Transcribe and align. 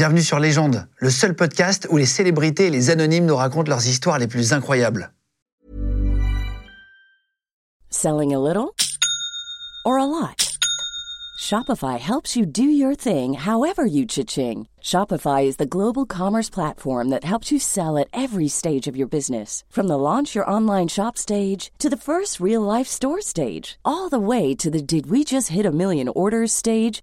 Bienvenue 0.00 0.22
sur 0.22 0.38
Légende, 0.38 0.88
le 0.96 1.10
seul 1.10 1.36
podcast 1.36 1.86
où 1.90 1.98
les 1.98 2.06
célébrités 2.06 2.68
et 2.68 2.70
les 2.70 2.88
anonymes 2.88 3.26
nous 3.26 3.36
racontent 3.36 3.68
leurs 3.68 3.86
histoires 3.86 4.18
les 4.18 4.28
plus 4.28 4.54
incroyables. 4.54 5.12
Selling 7.90 8.32
a 8.32 8.38
little 8.38 8.74
or 9.84 9.98
a 9.98 10.06
lot? 10.06 10.56
Shopify 11.38 11.98
helps 11.98 12.34
you 12.34 12.46
do 12.46 12.62
your 12.62 12.94
thing 12.94 13.34
however 13.34 13.84
you 13.84 14.06
cha-ching. 14.06 14.68
Shopify 14.82 15.44
is 15.44 15.56
the 15.56 15.68
global 15.68 16.06
commerce 16.06 16.48
platform 16.48 17.10
that 17.10 17.24
helps 17.24 17.52
you 17.52 17.58
sell 17.58 17.98
at 17.98 18.08
every 18.14 18.48
stage 18.48 18.88
of 18.88 18.96
your 18.96 19.06
business. 19.06 19.64
From 19.68 19.86
the 19.86 19.98
launch 19.98 20.34
your 20.34 20.50
online 20.50 20.88
shop 20.88 21.18
stage 21.18 21.72
to 21.78 21.90
the 21.90 21.98
first 21.98 22.40
real 22.40 22.62
life 22.62 22.88
store 22.88 23.20
stage, 23.20 23.78
all 23.84 24.08
the 24.08 24.18
way 24.18 24.54
to 24.54 24.70
the 24.70 24.80
did 24.80 25.10
we 25.10 25.24
just 25.24 25.48
hit 25.48 25.66
a 25.66 25.70
million 25.70 26.08
orders 26.08 26.52
stage. 26.52 27.02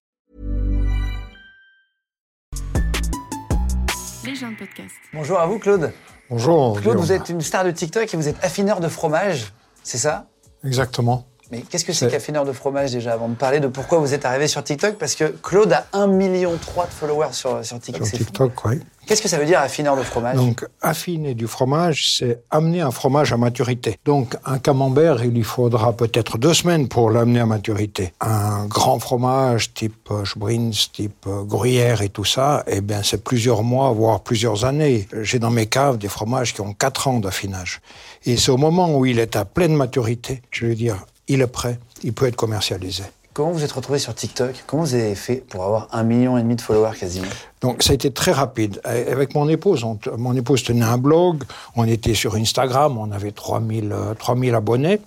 Les 4.23 4.35
gens 4.35 4.51
de 4.51 4.55
podcast. 4.55 4.93
Bonjour 5.13 5.39
à 5.39 5.47
vous 5.47 5.57
Claude. 5.57 5.91
Bonjour. 6.29 6.73
Claude, 6.73 6.83
Guillaume. 6.83 6.97
vous 6.97 7.11
êtes 7.11 7.29
une 7.29 7.41
star 7.41 7.63
de 7.63 7.71
TikTok 7.71 8.13
et 8.13 8.17
vous 8.17 8.27
êtes 8.27 8.43
affineur 8.43 8.79
de 8.79 8.87
fromage, 8.87 9.51
c'est 9.83 9.97
ça? 9.97 10.27
Exactement. 10.63 11.25
Mais 11.51 11.61
qu'est-ce 11.61 11.83
que 11.83 11.91
c'est 11.91 12.09
qu'affineur 12.09 12.45
de 12.45 12.53
fromage 12.53 12.91
déjà 12.91 13.11
avant 13.11 13.27
de 13.27 13.35
parler 13.35 13.59
de 13.59 13.67
pourquoi 13.67 13.99
vous 13.99 14.13
êtes 14.13 14.25
arrivé 14.25 14.47
sur 14.47 14.63
TikTok? 14.63 14.95
Parce 14.95 15.15
que 15.15 15.25
Claude 15.25 15.73
a 15.73 15.85
1,3 15.93 16.09
million 16.09 16.53
de 16.53 16.57
followers 16.89 17.33
sur, 17.33 17.63
sur 17.65 17.77
TikTok. 17.77 18.07
Sur 18.07 18.17
fou. 18.17 18.23
TikTok, 18.23 18.65
oui. 18.65 18.79
Qu'est-ce 19.05 19.21
que 19.21 19.27
ça 19.27 19.37
veut 19.37 19.45
dire 19.45 19.59
affineur 19.59 19.97
de 19.97 20.03
fromage? 20.03 20.37
Donc, 20.37 20.65
affiner 20.81 21.33
du 21.33 21.47
fromage, 21.47 22.15
c'est 22.17 22.43
amener 22.51 22.79
un 22.79 22.91
fromage 22.91 23.33
à 23.33 23.37
maturité. 23.37 23.97
Donc, 24.05 24.37
un 24.45 24.59
camembert, 24.59 25.23
il 25.25 25.31
lui 25.31 25.43
faudra 25.43 25.91
peut-être 25.91 26.37
deux 26.37 26.53
semaines 26.53 26.87
pour 26.87 27.09
l'amener 27.09 27.41
à 27.41 27.45
maturité. 27.45 28.13
Un 28.21 28.65
grand 28.67 28.99
fromage 28.99 29.73
type 29.73 30.09
euh, 30.11 30.23
Sbrins, 30.23 30.71
type 30.93 31.25
euh, 31.27 31.43
Gruyère 31.43 32.01
et 32.01 32.09
tout 32.09 32.23
ça, 32.23 32.63
eh 32.67 32.79
bien, 32.79 33.01
c'est 33.03 33.23
plusieurs 33.23 33.63
mois, 33.63 33.91
voire 33.91 34.21
plusieurs 34.21 34.63
années. 34.63 35.07
J'ai 35.21 35.39
dans 35.39 35.51
mes 35.51 35.65
caves 35.65 35.97
des 35.97 36.07
fromages 36.07 36.53
qui 36.53 36.61
ont 36.61 36.73
quatre 36.73 37.09
ans 37.09 37.19
d'affinage. 37.19 37.81
Et 38.25 38.37
c'est 38.37 38.51
au 38.51 38.57
moment 38.57 38.95
où 38.95 39.05
il 39.05 39.19
est 39.19 39.35
à 39.35 39.43
pleine 39.43 39.75
maturité, 39.75 40.41
je 40.51 40.67
veux 40.67 40.75
dire, 40.75 41.05
il 41.31 41.41
est 41.41 41.47
prêt, 41.47 41.79
il 42.03 42.13
peut 42.13 42.27
être 42.27 42.35
commercialisé. 42.35 43.03
Comment 43.33 43.51
vous 43.51 43.63
êtes 43.63 43.71
retrouvé 43.71 43.97
sur 43.97 44.13
TikTok? 44.13 44.51
Comment 44.67 44.83
vous 44.83 44.93
avez 44.93 45.15
fait 45.15 45.37
pour 45.37 45.63
avoir 45.63 45.87
un 45.93 46.03
million 46.03 46.37
et 46.37 46.41
demi 46.41 46.57
de 46.57 46.61
followers 46.61 46.97
quasiment? 46.99 47.29
Donc 47.61 47.81
ça 47.81 47.91
a 47.91 47.93
été 47.93 48.11
très 48.11 48.33
rapide. 48.33 48.81
Euh, 48.85 49.09
Avec 49.09 49.35
mon 49.35 49.47
épouse, 49.47 49.85
on 49.85 49.97
mon 50.17 50.35
épouse 50.35 50.63
tenait 50.63 50.83
un 50.83 50.97
blog, 50.97 51.43
on 51.77 51.85
était 51.85 52.13
sur 52.13 52.35
Instagram, 52.35 52.97
on 52.97 53.09
avait 53.11 53.31
3000, 53.31 53.89
euh, 53.93 54.13
3000 54.15 54.53
abonnés. 54.53 54.99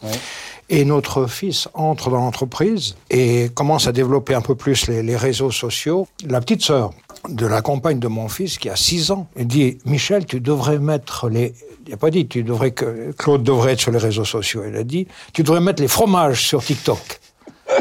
Et 0.70 0.86
notre 0.86 1.26
fils 1.26 1.68
entre 1.74 2.08
dans 2.08 2.16
l'entreprise 2.16 2.96
et 3.10 3.50
commence 3.54 3.86
à 3.86 3.92
développer 3.92 4.34
un 4.34 4.40
peu 4.40 4.54
plus 4.54 4.86
les, 4.86 5.02
les 5.02 5.16
réseaux 5.16 5.50
sociaux. 5.50 6.08
La 6.26 6.40
petite 6.40 6.62
sœur 6.62 6.92
de 7.28 7.46
la 7.46 7.62
compagne 7.62 7.98
de 7.98 8.08
mon 8.08 8.28
fils, 8.28 8.58
qui 8.58 8.68
a 8.68 8.76
6 8.76 9.10
ans, 9.10 9.26
elle 9.36 9.46
dit 9.46 9.78
«Michel, 9.84 10.26
tu 10.26 10.40
devrais 10.40 10.78
mettre 10.78 11.28
les...» 11.28 11.54
Il 11.86 11.90
n'a 11.90 11.96
pas 11.98 12.10
dit 12.10 12.26
tu 12.26 12.42
devrais 12.42 12.70
que 12.70 13.12
Claude 13.12 13.42
devrait 13.42 13.72
être 13.72 13.80
sur 13.80 13.90
les 13.90 13.98
réseaux 13.98 14.24
sociaux. 14.24 14.62
Elle 14.66 14.76
a 14.76 14.84
dit 14.84 15.06
«Tu 15.32 15.42
devrais 15.42 15.60
mettre 15.60 15.82
les 15.82 15.88
fromages 15.88 16.46
sur 16.46 16.62
TikTok.» 16.64 17.20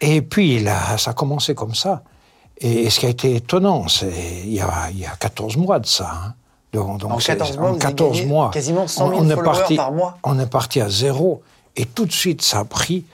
Et 0.00 0.22
puis, 0.22 0.58
là, 0.60 0.98
ça 0.98 1.12
a 1.12 1.14
commencé 1.14 1.54
comme 1.54 1.74
ça. 1.74 2.02
Et, 2.58 2.90
ce 2.90 3.00
qui 3.00 3.06
a 3.06 3.08
été 3.08 3.36
étonnant, 3.36 3.88
c'est 3.88 4.12
il 4.44 4.52
y 4.52 4.60
a, 4.60 4.88
il 4.90 4.98
y 5.00 5.06
a 5.06 5.10
14 5.18 5.56
mois 5.56 5.78
de 5.78 5.86
ça. 5.86 6.10
hein. 6.12 6.34
Donc, 6.72 6.98
donc 7.00 7.12
En 7.12 7.18
c'est- 7.20 7.36
14 7.36 7.56
mois, 7.58 7.68
en 7.68 7.72
vous 7.72 7.76
avez 7.76 7.80
14 7.80 8.16
gagné 8.18 8.28
mois. 8.28 8.50
quasiment 8.52 8.86
100 8.88 9.08
000 9.08 9.20
on, 9.20 9.24
on 9.24 9.30
est 9.30 9.34
followers 9.34 9.44
parti, 9.58 9.76
par 9.76 9.92
mois. 9.92 10.18
On 10.24 10.38
est 10.38 10.46
parti 10.50 10.80
à 10.80 10.88
zéro. 10.88 11.42
Et 11.76 11.84
tout 11.86 12.04
de 12.06 12.12
suite, 12.12 12.42
ça 12.42 12.60
a 12.60 12.64
pris 12.64 13.04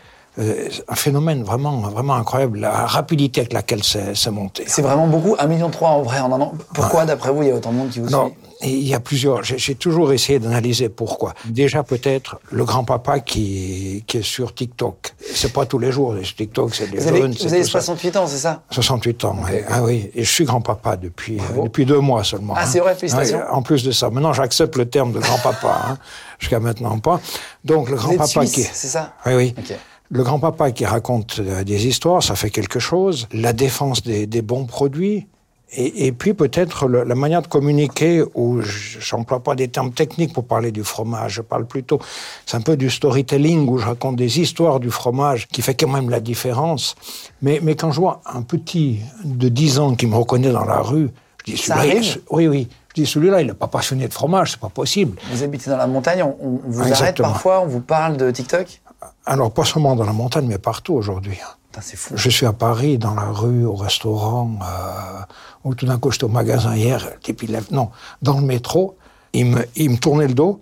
euh, 0.40 0.68
un 0.88 0.94
phénomène 0.94 1.42
vraiment, 1.42 1.78
vraiment 1.80 2.14
incroyable. 2.14 2.60
La 2.60 2.86
rapidité 2.86 3.42
avec 3.42 3.52
laquelle 3.52 3.82
c'est 3.82 4.30
monté. 4.30 4.64
C'est 4.66 4.82
vraiment 4.82 5.06
beaucoup, 5.06 5.34
1,3 5.36 5.48
million 5.48 5.70
en 5.80 6.02
vrai 6.02 6.20
en 6.20 6.32
un 6.32 6.40
an. 6.40 6.52
Pourquoi, 6.74 7.04
d'après 7.04 7.30
vous, 7.30 7.42
il 7.42 7.48
y 7.48 7.52
a 7.52 7.54
autant 7.54 7.72
de 7.72 7.76
monde 7.76 7.90
qui 7.90 8.00
vous 8.00 8.08
Non, 8.08 8.28
suit 8.28 8.36
il 8.62 8.86
y 8.86 8.94
a 8.94 9.00
plusieurs. 9.00 9.42
J'ai 9.42 9.74
toujours 9.74 10.12
essayé 10.12 10.38
d'analyser 10.38 10.88
pourquoi. 10.88 11.34
Déjà, 11.46 11.82
peut-être 11.82 12.38
le 12.50 12.64
grand-papa 12.64 13.20
qui, 13.20 14.04
qui 14.06 14.18
est 14.18 14.22
sur 14.22 14.54
TikTok. 14.54 15.14
C'est 15.34 15.52
pas 15.52 15.66
tous 15.66 15.78
les 15.78 15.92
jours. 15.92 16.14
TikTok, 16.20 16.74
c'est 16.74 16.90
des 16.90 16.98
Vous 16.98 17.08
avez, 17.08 17.22
jeunes, 17.22 17.32
vous 17.32 17.52
avez 17.52 17.62
tout 17.62 17.68
ça. 17.68 17.80
68 17.80 18.16
ans, 18.16 18.26
c'est 18.26 18.38
ça? 18.38 18.62
68 18.70 19.24
ans, 19.24 19.36
oui. 19.44 19.60
Ah 19.68 19.82
oui, 19.82 20.10
et 20.14 20.24
je 20.24 20.30
suis 20.30 20.44
grand-papa 20.44 20.96
depuis, 20.96 21.38
euh, 21.38 21.62
depuis 21.62 21.86
deux 21.86 22.00
mois 22.00 22.24
seulement. 22.24 22.54
Ah, 22.56 22.62
hein. 22.62 22.66
c'est 22.66 22.80
vrai, 22.80 22.94
félicitations. 22.94 23.38
Ouais, 23.38 23.44
en 23.50 23.62
plus 23.62 23.82
de 23.82 23.92
ça, 23.92 24.10
maintenant 24.10 24.32
j'accepte 24.32 24.76
le 24.76 24.88
terme 24.88 25.12
de 25.12 25.20
grand-papa, 25.20 25.80
hein. 25.88 25.98
jusqu'à 26.38 26.60
maintenant 26.60 26.98
pas. 26.98 27.20
Donc 27.64 27.88
le 27.88 27.96
grand-papa 27.96 28.44
qui... 28.44 28.62
c'est 28.62 28.88
ça? 28.88 29.14
Oui, 29.26 29.34
oui. 29.34 29.54
Ok. 29.56 29.76
Le 30.10 30.22
grand-papa 30.24 30.72
qui 30.72 30.84
raconte 30.84 31.38
euh, 31.38 31.62
des 31.62 31.86
histoires, 31.86 32.22
ça 32.22 32.34
fait 32.34 32.50
quelque 32.50 32.80
chose. 32.80 33.28
La 33.32 33.52
défense 33.52 34.02
des, 34.02 34.26
des 34.26 34.42
bons 34.42 34.64
produits. 34.64 35.26
Et, 35.72 36.06
et 36.06 36.12
puis 36.12 36.34
peut-être 36.34 36.88
la 36.88 37.14
manière 37.14 37.42
de 37.42 37.46
communiquer, 37.46 38.24
où 38.34 38.60
je 38.60 38.98
j'emploie 38.98 39.40
pas 39.40 39.54
des 39.54 39.68
termes 39.68 39.92
techniques 39.92 40.32
pour 40.32 40.44
parler 40.44 40.72
du 40.72 40.82
fromage, 40.82 41.34
je 41.34 41.42
parle 41.42 41.64
plutôt, 41.64 42.00
c'est 42.44 42.56
un 42.56 42.60
peu 42.60 42.76
du 42.76 42.90
storytelling, 42.90 43.68
où 43.68 43.78
je 43.78 43.86
raconte 43.86 44.16
des 44.16 44.40
histoires 44.40 44.80
du 44.80 44.90
fromage, 44.90 45.46
qui 45.46 45.62
fait 45.62 45.74
quand 45.74 45.88
même 45.88 46.10
la 46.10 46.18
différence. 46.18 46.96
Mais, 47.40 47.60
mais 47.62 47.76
quand 47.76 47.92
je 47.92 48.00
vois 48.00 48.20
un 48.26 48.42
petit 48.42 48.98
de 49.24 49.48
10 49.48 49.78
ans 49.78 49.94
qui 49.94 50.06
me 50.08 50.16
reconnaît 50.16 50.50
dans 50.50 50.64
la 50.64 50.80
rue, 50.80 51.10
je 51.46 51.52
dis, 51.52 51.56
celui-là, 51.56 52.16
oui, 52.30 52.48
oui, 52.48 52.68
je 52.88 53.02
dis, 53.02 53.06
celui-là, 53.06 53.40
il 53.40 53.46
n'est 53.46 53.54
pas 53.54 53.68
passionné 53.68 54.08
de 54.08 54.12
fromage, 54.12 54.50
c'est 54.50 54.60
pas 54.60 54.68
possible. 54.70 55.16
Vous 55.30 55.44
habitez 55.44 55.70
dans 55.70 55.76
la 55.76 55.86
montagne, 55.86 56.24
on, 56.24 56.36
on 56.42 56.60
vous 56.66 56.80
arrête 56.80 56.94
Exactement. 56.94 57.28
parfois, 57.28 57.60
on 57.60 57.66
vous 57.66 57.80
parle 57.80 58.16
de 58.16 58.28
TikTok? 58.32 58.80
Alors, 59.26 59.50
pas 59.52 59.64
seulement 59.64 59.96
dans 59.96 60.04
la 60.04 60.12
montagne, 60.12 60.46
mais 60.46 60.58
partout 60.58 60.94
aujourd'hui. 60.94 61.38
Putain, 61.70 61.80
C'est 61.82 61.96
fou. 61.96 62.14
Je 62.16 62.30
suis 62.30 62.46
à 62.46 62.52
Paris, 62.52 62.98
dans 62.98 63.14
la 63.14 63.26
rue, 63.30 63.64
au 63.64 63.74
restaurant, 63.74 64.50
euh, 64.62 65.22
où 65.64 65.74
tout 65.74 65.86
d'un 65.86 65.98
coup 65.98 66.10
j'étais 66.10 66.24
au 66.24 66.28
magasin 66.28 66.74
hier, 66.74 67.06
le 67.14 67.18
type 67.20 67.42
il 67.42 67.52
lève, 67.52 67.66
non, 67.70 67.90
dans 68.22 68.34
le 68.38 68.44
métro, 68.44 68.96
il 69.32 69.46
me, 69.46 69.64
il 69.76 69.90
me 69.90 69.96
tournait 69.96 70.26
le 70.26 70.34
dos 70.34 70.60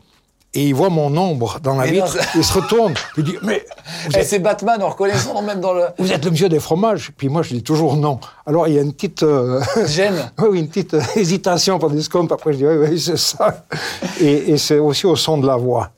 et 0.54 0.66
il 0.66 0.74
voit 0.74 0.88
mon 0.90 1.14
ombre 1.16 1.60
dans 1.62 1.76
la 1.76 1.84
Mais 1.84 1.98
non, 1.98 2.04
vitre, 2.04 2.22
ça- 2.22 2.28
il 2.34 2.44
se 2.44 2.52
retourne, 2.52 2.94
il 3.16 3.24
dit 3.24 3.36
mais 3.42 3.64
Eh, 4.12 4.18
êtes, 4.18 4.26
c'est 4.26 4.38
Batman, 4.38 4.78
on 4.82 4.88
reconnaît 4.90 5.16
son 5.16 5.34
nom 5.34 5.42
même 5.42 5.60
dans 5.60 5.72
le. 5.72 5.84
vous 5.98 6.12
êtes 6.12 6.24
le 6.24 6.30
monsieur 6.30 6.48
des 6.48 6.58
fromages 6.60 7.12
Puis 7.16 7.28
moi 7.28 7.42
je 7.42 7.54
dis 7.54 7.62
toujours 7.62 7.96
non. 7.96 8.18
Alors 8.46 8.66
il 8.68 8.74
y 8.74 8.78
a 8.78 8.82
une 8.82 8.92
petite 8.92 9.22
euh, 9.22 9.62
Gêne. 9.86 10.30
oui, 10.38 10.58
une 10.60 10.68
petite 10.68 10.94
euh, 10.94 11.02
hésitation 11.16 11.78
pendant 11.78 11.94
des 11.94 12.02
secondes, 12.02 12.26
puis 12.28 12.34
après 12.34 12.52
je 12.52 12.58
dis 12.58 12.66
oui, 12.66 12.76
oui, 12.90 13.00
c'est 13.00 13.18
ça. 13.18 13.64
Et, 14.20 14.52
et 14.52 14.58
c'est 14.58 14.78
aussi 14.78 15.06
au 15.06 15.16
son 15.16 15.38
de 15.38 15.46
la 15.46 15.56
voix. 15.56 15.90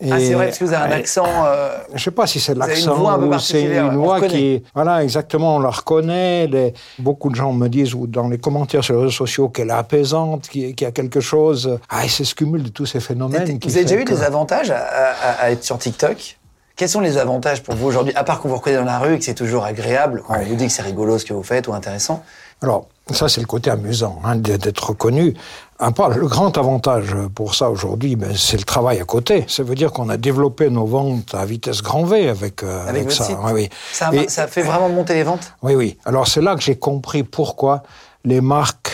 Ah, 0.00 0.18
c'est 0.18 0.24
Et- 0.26 0.34
vrai, 0.34 0.46
parce 0.46 0.58
que 0.58 0.64
vous 0.64 0.72
avez 0.72 0.92
un 0.92 0.96
accent. 0.98 1.24
euh, 1.46 1.78
je 1.94 2.02
sais 2.02 2.10
pas 2.10 2.26
si 2.26 2.40
c'est 2.40 2.52
une 2.52 2.58
l'accent 2.58 2.94
voix 2.94 3.12
un 3.12 3.18
peu 3.18 3.26
ou 3.26 3.38
c'est 3.38 3.62
une 3.62 3.96
voix 3.96 4.20
qui, 4.22 4.62
voilà, 4.74 5.04
exactement, 5.04 5.56
on 5.56 5.60
la 5.60 5.70
reconnaît. 5.70 6.48
Les- 6.48 6.74
beaucoup 6.98 7.30
de 7.30 7.36
gens 7.36 7.52
me 7.52 7.68
disent 7.68 7.94
ou 7.94 8.06
dans 8.08 8.28
les 8.28 8.38
commentaires 8.38 8.82
sur 8.82 8.94
les 8.94 9.00
réseaux 9.02 9.10
sociaux 9.12 9.48
qu'elle 9.50 9.68
est 9.68 9.72
apaisante, 9.72 10.48
qu'il 10.48 10.78
y 10.80 10.84
a 10.84 10.90
quelque 10.90 11.20
chose. 11.20 11.78
Ah, 11.88 12.04
et 12.04 12.08
c'est 12.08 12.24
ce 12.24 12.34
cumul 12.34 12.64
de 12.64 12.68
tous 12.70 12.86
ces 12.86 12.98
phénomènes. 13.00 13.58
vous 13.62 13.76
avez 13.76 13.84
déjà 13.84 13.94
eu 14.00 14.04
que- 14.04 14.12
des 14.14 14.22
avantages 14.24 14.70
à, 14.72 14.78
à- 14.78 15.42
à 15.44 15.50
être 15.52 15.62
sur 15.62 15.78
TikTok? 15.78 16.38
Quels 16.76 16.88
sont 16.88 17.00
les 17.00 17.16
avantages 17.16 17.62
pour 17.62 17.76
vous 17.76 17.86
aujourd'hui? 17.86 18.12
À 18.16 18.24
part 18.24 18.40
qu'on 18.40 18.48
vous 18.48 18.56
reconnaît 18.56 18.76
dans 18.78 18.84
la 18.84 18.98
rue 18.98 19.14
et 19.14 19.18
que 19.20 19.24
c'est 19.24 19.34
toujours 19.34 19.64
agréable, 19.64 20.24
quand 20.26 20.34
on 20.36 20.42
vous 20.44 20.56
dit 20.56 20.66
que 20.66 20.72
c'est 20.72 20.82
rigolo 20.82 21.18
ce 21.18 21.24
que 21.24 21.32
vous 21.32 21.44
faites 21.44 21.68
ou 21.68 21.72
intéressant. 21.72 22.24
Alors, 22.62 22.88
ça, 23.10 23.28
c'est 23.28 23.40
le 23.40 23.46
côté 23.46 23.70
amusant, 23.70 24.18
hein, 24.24 24.36
d'être 24.36 24.88
reconnu. 24.88 25.34
Le 25.80 26.26
grand 26.26 26.56
avantage 26.56 27.14
pour 27.34 27.54
ça 27.54 27.68
aujourd'hui, 27.68 28.16
ben, 28.16 28.32
c'est 28.34 28.56
le 28.56 28.62
travail 28.62 29.00
à 29.00 29.04
côté. 29.04 29.44
Ça 29.48 29.62
veut 29.62 29.74
dire 29.74 29.92
qu'on 29.92 30.08
a 30.08 30.16
développé 30.16 30.70
nos 30.70 30.86
ventes 30.86 31.34
à 31.34 31.44
vitesse 31.44 31.82
grand 31.82 32.04
V 32.04 32.28
avec, 32.28 32.62
euh, 32.62 32.88
Avec 32.88 33.12
ça. 33.12 33.26
Oui, 33.44 33.52
oui. 33.52 33.68
Ça, 33.92 34.10
Et- 34.14 34.28
ça 34.28 34.46
fait 34.46 34.62
vraiment 34.62 34.88
monter 34.88 35.14
les 35.14 35.22
ventes? 35.24 35.52
Oui, 35.62 35.74
oui. 35.74 35.98
Alors 36.06 36.26
c'est 36.28 36.40
là 36.40 36.54
que 36.54 36.62
j'ai 36.62 36.76
compris 36.76 37.24
pourquoi 37.24 37.82
les 38.24 38.40
marques 38.40 38.92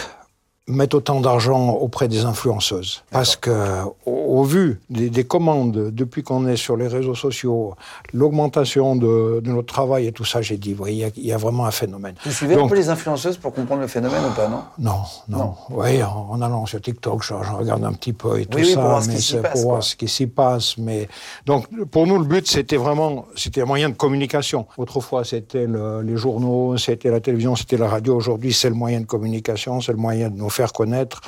mettent 0.70 0.94
autant 0.94 1.20
d'argent 1.20 1.70
auprès 1.70 2.08
des 2.08 2.25
influenceuses. 2.25 3.02
Parce 3.11 3.37
que, 3.37 3.82
au, 4.06 4.11
au 4.40 4.43
vu 4.44 4.81
des, 4.90 5.11
des 5.11 5.25
commandes, 5.25 5.90
depuis 5.90 6.22
qu'on 6.22 6.46
est 6.46 6.56
sur 6.56 6.76
les 6.76 6.87
réseaux 6.88 7.14
sociaux, 7.14 7.75
l'augmentation 8.12 8.96
de, 8.96 9.40
de 9.43 9.50
notre 9.50 9.72
travail 9.72 10.06
et 10.06 10.12
tout 10.12 10.25
ça, 10.25 10.43
j'ai 10.43 10.56
dit, 10.56 10.76
il 10.87 10.94
y 10.94 11.05
a- 11.05 11.11
il 11.17 11.26
y, 11.26 11.32
a 11.32 11.37
vraiment 11.37 11.64
un 11.67 11.70
phénomène. 11.70 12.14
Vous 12.25 12.32
suivez 12.32 12.55
un 12.55 12.58
Donc, 12.58 12.70
peu 12.70 12.76
les 12.76 12.88
influenceuses 12.90 13.37
pour 13.37 13.52
comprendre 13.52 13.81
le 13.82 13.87
phénomène 13.88 14.22
ou 14.31 14.34
pas, 14.34 14.49
non? 14.49 14.62
Non, 14.78 15.00
non. 15.28 15.55
Oui, 15.70 16.02
en, 16.02 16.28
en 16.31 16.43
allant 16.43 16.67
sur 16.67 16.81
TikTok, 16.81 17.23
je, 17.23 17.34
je 17.43 17.52
regarde 17.52 17.84
un 17.84 17.93
petit 17.93 18.12
peu 18.12 18.40
et 18.40 18.46
tout 18.46 18.58
Oui, 18.58 18.64
oui, 18.64 18.73
ça, 18.73 18.81
pour 18.81 18.88
voir 18.90 19.02
mais 19.06 19.19
c'est 19.20 19.43
pour 19.43 19.61
voir 19.62 19.82
ce 19.82 19.96
qui 19.96 20.08
s'y 20.08 20.26
passe. 20.26 20.76
Mais 20.78 21.08
donc, 21.46 21.66
pour 21.90 22.06
nous, 22.06 22.19
le 22.19 22.25
but, 22.25 22.46
c'était 22.46 22.76
vraiment, 22.76 23.26
c'était 23.37 23.62
un 23.62 23.66
moyen 23.66 23.88
de 23.88 23.94
communication. 23.94 24.66
Autrefois, 24.76 25.25
c'était 25.25 25.66
le- 25.66 26.02
les 26.02 26.16
journaux, 26.16 26.76
c'était 26.76 27.11
la 27.11 27.20
télévision, 27.20 27.56
c'était 27.56 27.76
la 27.78 27.88
radio. 27.88 28.16
Aujourd'hui, 28.16 28.52
c'est 28.52 28.69
le 28.69 28.75
moyen 28.75 29.00
de 29.00 29.06
communication, 29.06 29.81
c'est 29.81 29.93
le 29.93 29.99
moyen 29.99 30.28
de 30.31 30.37
nous 30.37 30.50
faire 30.50 30.60
faire 30.61 30.73
connaître. 30.73 31.21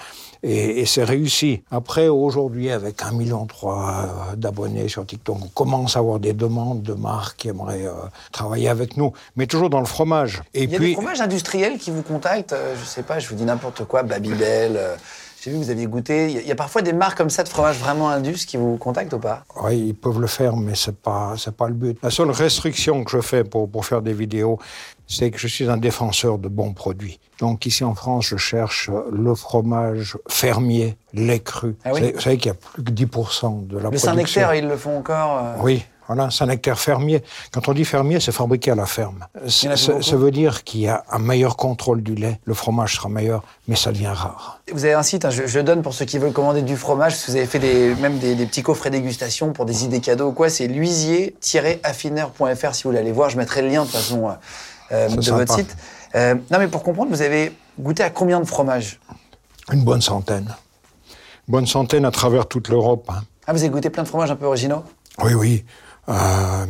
Et, 0.44 0.80
et 0.80 0.86
c'est 0.92 1.04
réussi. 1.04 1.62
Après, 1.70 2.08
aujourd'hui, 2.08 2.68
avec 2.80 2.96
un 3.08 3.12
million 3.20 3.46
trois 3.46 3.82
euh, 4.32 4.36
d'abonnés 4.36 4.88
sur 4.88 5.06
TikTok, 5.06 5.36
on 5.40 5.48
commence 5.60 5.96
à 5.96 6.00
avoir 6.00 6.18
des 6.18 6.32
demandes 6.32 6.82
de 6.82 6.94
marques 6.94 7.36
qui 7.40 7.48
aimeraient 7.52 7.86
euh, 7.86 7.92
travailler 8.32 8.68
avec 8.76 8.96
nous, 8.96 9.10
mais 9.36 9.46
toujours 9.46 9.70
dans 9.70 9.78
le 9.86 9.86
fromage. 9.96 10.42
Et 10.52 10.64
Il 10.64 10.70
y 10.70 10.74
a 10.74 10.78
puis, 10.78 10.88
des 10.88 10.94
fromages 10.94 11.20
industriels 11.28 11.78
qui 11.78 11.90
vous 11.96 12.02
contactent, 12.02 12.54
euh, 12.54 12.74
je 12.80 12.84
sais 12.84 13.04
pas, 13.04 13.20
je 13.20 13.28
vous 13.28 13.36
dis 13.40 13.44
n'importe 13.44 13.84
quoi, 13.84 14.02
Babybel. 14.02 14.72
euh, 14.76 14.96
J'ai 15.42 15.50
vu 15.50 15.58
que 15.58 15.64
vous 15.64 15.70
aviez 15.70 15.86
goûté. 15.86 16.26
Il 16.28 16.34
y 16.34 16.38
a- 16.38 16.40
il 16.42 16.46
y, 16.46 16.52
a 16.52 16.54
parfois 16.54 16.82
des 16.82 16.92
marques 16.92 17.18
comme 17.18 17.28
ça 17.30 17.42
de 17.42 17.48
fromage 17.48 17.76
vraiment 17.78 18.08
indus 18.10 18.46
qui 18.46 18.56
vous 18.56 18.76
contactent 18.76 19.12
ou 19.12 19.18
pas? 19.18 19.44
Oui, 19.60 19.76
ils 19.88 19.94
peuvent 19.94 20.20
le 20.20 20.28
faire, 20.28 20.56
mais 20.56 20.76
c'est 20.76 20.96
pas 20.96 21.34
c'est 21.36 21.56
pas 21.56 21.66
le 21.66 21.74
but. 21.74 21.98
La 22.00 22.10
seule 22.10 22.30
restriction 22.30 23.02
que 23.02 23.10
je 23.10 23.20
fais 23.20 23.42
pour, 23.42 23.68
pour 23.68 23.84
faire 23.84 24.02
des 24.02 24.12
vidéos, 24.12 24.60
c'est 25.08 25.32
que 25.32 25.38
je 25.38 25.48
suis 25.48 25.68
un 25.68 25.78
défenseur 25.78 26.38
de 26.38 26.46
bons 26.48 26.72
produits. 26.74 27.18
Donc 27.40 27.66
ici 27.66 27.82
en 27.82 27.96
France, 27.96 28.26
je 28.26 28.36
cherche 28.36 28.88
le 29.10 29.34
fromage 29.34 30.16
fermier, 30.28 30.96
lait 31.12 31.40
cru. 31.40 31.74
Ah 31.84 31.90
oui? 31.92 32.12
Vous 32.14 32.20
savez- 32.20 32.36
qu'il 32.36 32.46
y 32.46 32.50
a 32.50 32.54
plus 32.54 32.84
que 32.84 32.90
10% 32.92 33.62
de 33.66 33.78
la 33.78 33.82
Le 33.82 33.88
production. 33.88 34.10
Saint-Nectaire, 34.10 34.54
ils 34.54 34.68
le 34.68 34.76
font 34.76 34.96
encore. 34.98 35.38
euh, 35.44 35.54
Oui, 35.60 35.84
voilà, 36.08 36.30
Saint-Nectaire 36.30 36.78
fermier. 36.78 37.22
Quand 37.52 37.68
on 37.68 37.74
dit 37.74 37.84
fermier, 37.84 38.20
c'est 38.20 38.32
fabriqué 38.32 38.70
à 38.70 38.74
la 38.74 38.86
ferme. 38.86 39.26
Ça, 39.48 40.16
veut 40.16 40.30
dire 40.30 40.64
qu'il 40.64 40.80
y 40.80 40.88
a 40.88 41.04
un 41.10 41.18
meilleur 41.18 41.56
contrôle 41.56 42.02
du 42.02 42.14
lait, 42.14 42.40
le 42.44 42.54
fromage 42.54 42.96
sera 42.96 43.08
meilleur, 43.08 43.42
mais 43.68 43.76
ça 43.76 43.92
devient 43.92 44.06
rare. 44.12 44.60
Vous 44.72 44.84
avez 44.84 44.94
un 44.94 45.02
site, 45.02 45.24
hein, 45.24 45.30
je, 45.30 45.46
je 45.46 45.60
donne 45.60 45.82
pour 45.82 45.94
ceux 45.94 46.04
qui 46.04 46.18
veulent 46.18 46.32
commander 46.32 46.62
du 46.62 46.76
fromage, 46.76 47.16
vous 47.28 47.36
avez 47.36 47.46
fait 47.46 47.58
des, 47.58 47.94
même 47.96 48.18
des, 48.18 48.34
des 48.34 48.46
petits 48.46 48.62
coffrets 48.62 48.90
dégustation 48.90 49.52
pour 49.52 49.64
des 49.64 49.84
idées 49.84 50.00
cadeaux 50.00 50.28
ou 50.28 50.32
quoi. 50.32 50.48
C'est 50.50 50.66
luisier-affineur.fr 50.68 52.74
si 52.74 52.82
vous 52.82 52.90
voulez 52.90 52.98
aller 53.00 53.12
voir. 53.12 53.30
Je 53.30 53.36
mettrai 53.36 53.62
le 53.62 53.68
lien 53.68 53.82
de 53.82 53.86
toute 53.86 53.96
façon 53.96 54.28
euh, 54.28 54.32
euh, 54.92 55.06
C'est 55.10 55.16
de 55.16 55.20
sympa. 55.22 55.38
votre 55.38 55.54
site. 55.54 55.76
Euh, 56.14 56.34
non, 56.50 56.58
mais 56.58 56.68
pour 56.68 56.82
comprendre, 56.82 57.10
vous 57.10 57.22
avez 57.22 57.52
goûté 57.80 58.02
à 58.02 58.10
combien 58.10 58.40
de 58.40 58.44
fromages? 58.44 59.00
Une 59.72 59.84
bonne 59.84 60.02
centaine. 60.02 60.54
Bonne 61.48 61.66
centaine 61.66 62.04
à 62.04 62.10
travers 62.10 62.46
toute 62.46 62.68
l'Europe. 62.68 63.08
hein. 63.10 63.22
Ah, 63.46 63.52
vous 63.52 63.60
avez 63.60 63.70
goûté 63.70 63.90
plein 63.90 64.02
de 64.02 64.08
fromages 64.08 64.30
un 64.30 64.36
peu 64.36 64.46
originaux? 64.46 64.82
Oui, 65.22 65.34
oui. 65.34 65.64
Euh, 66.08 66.66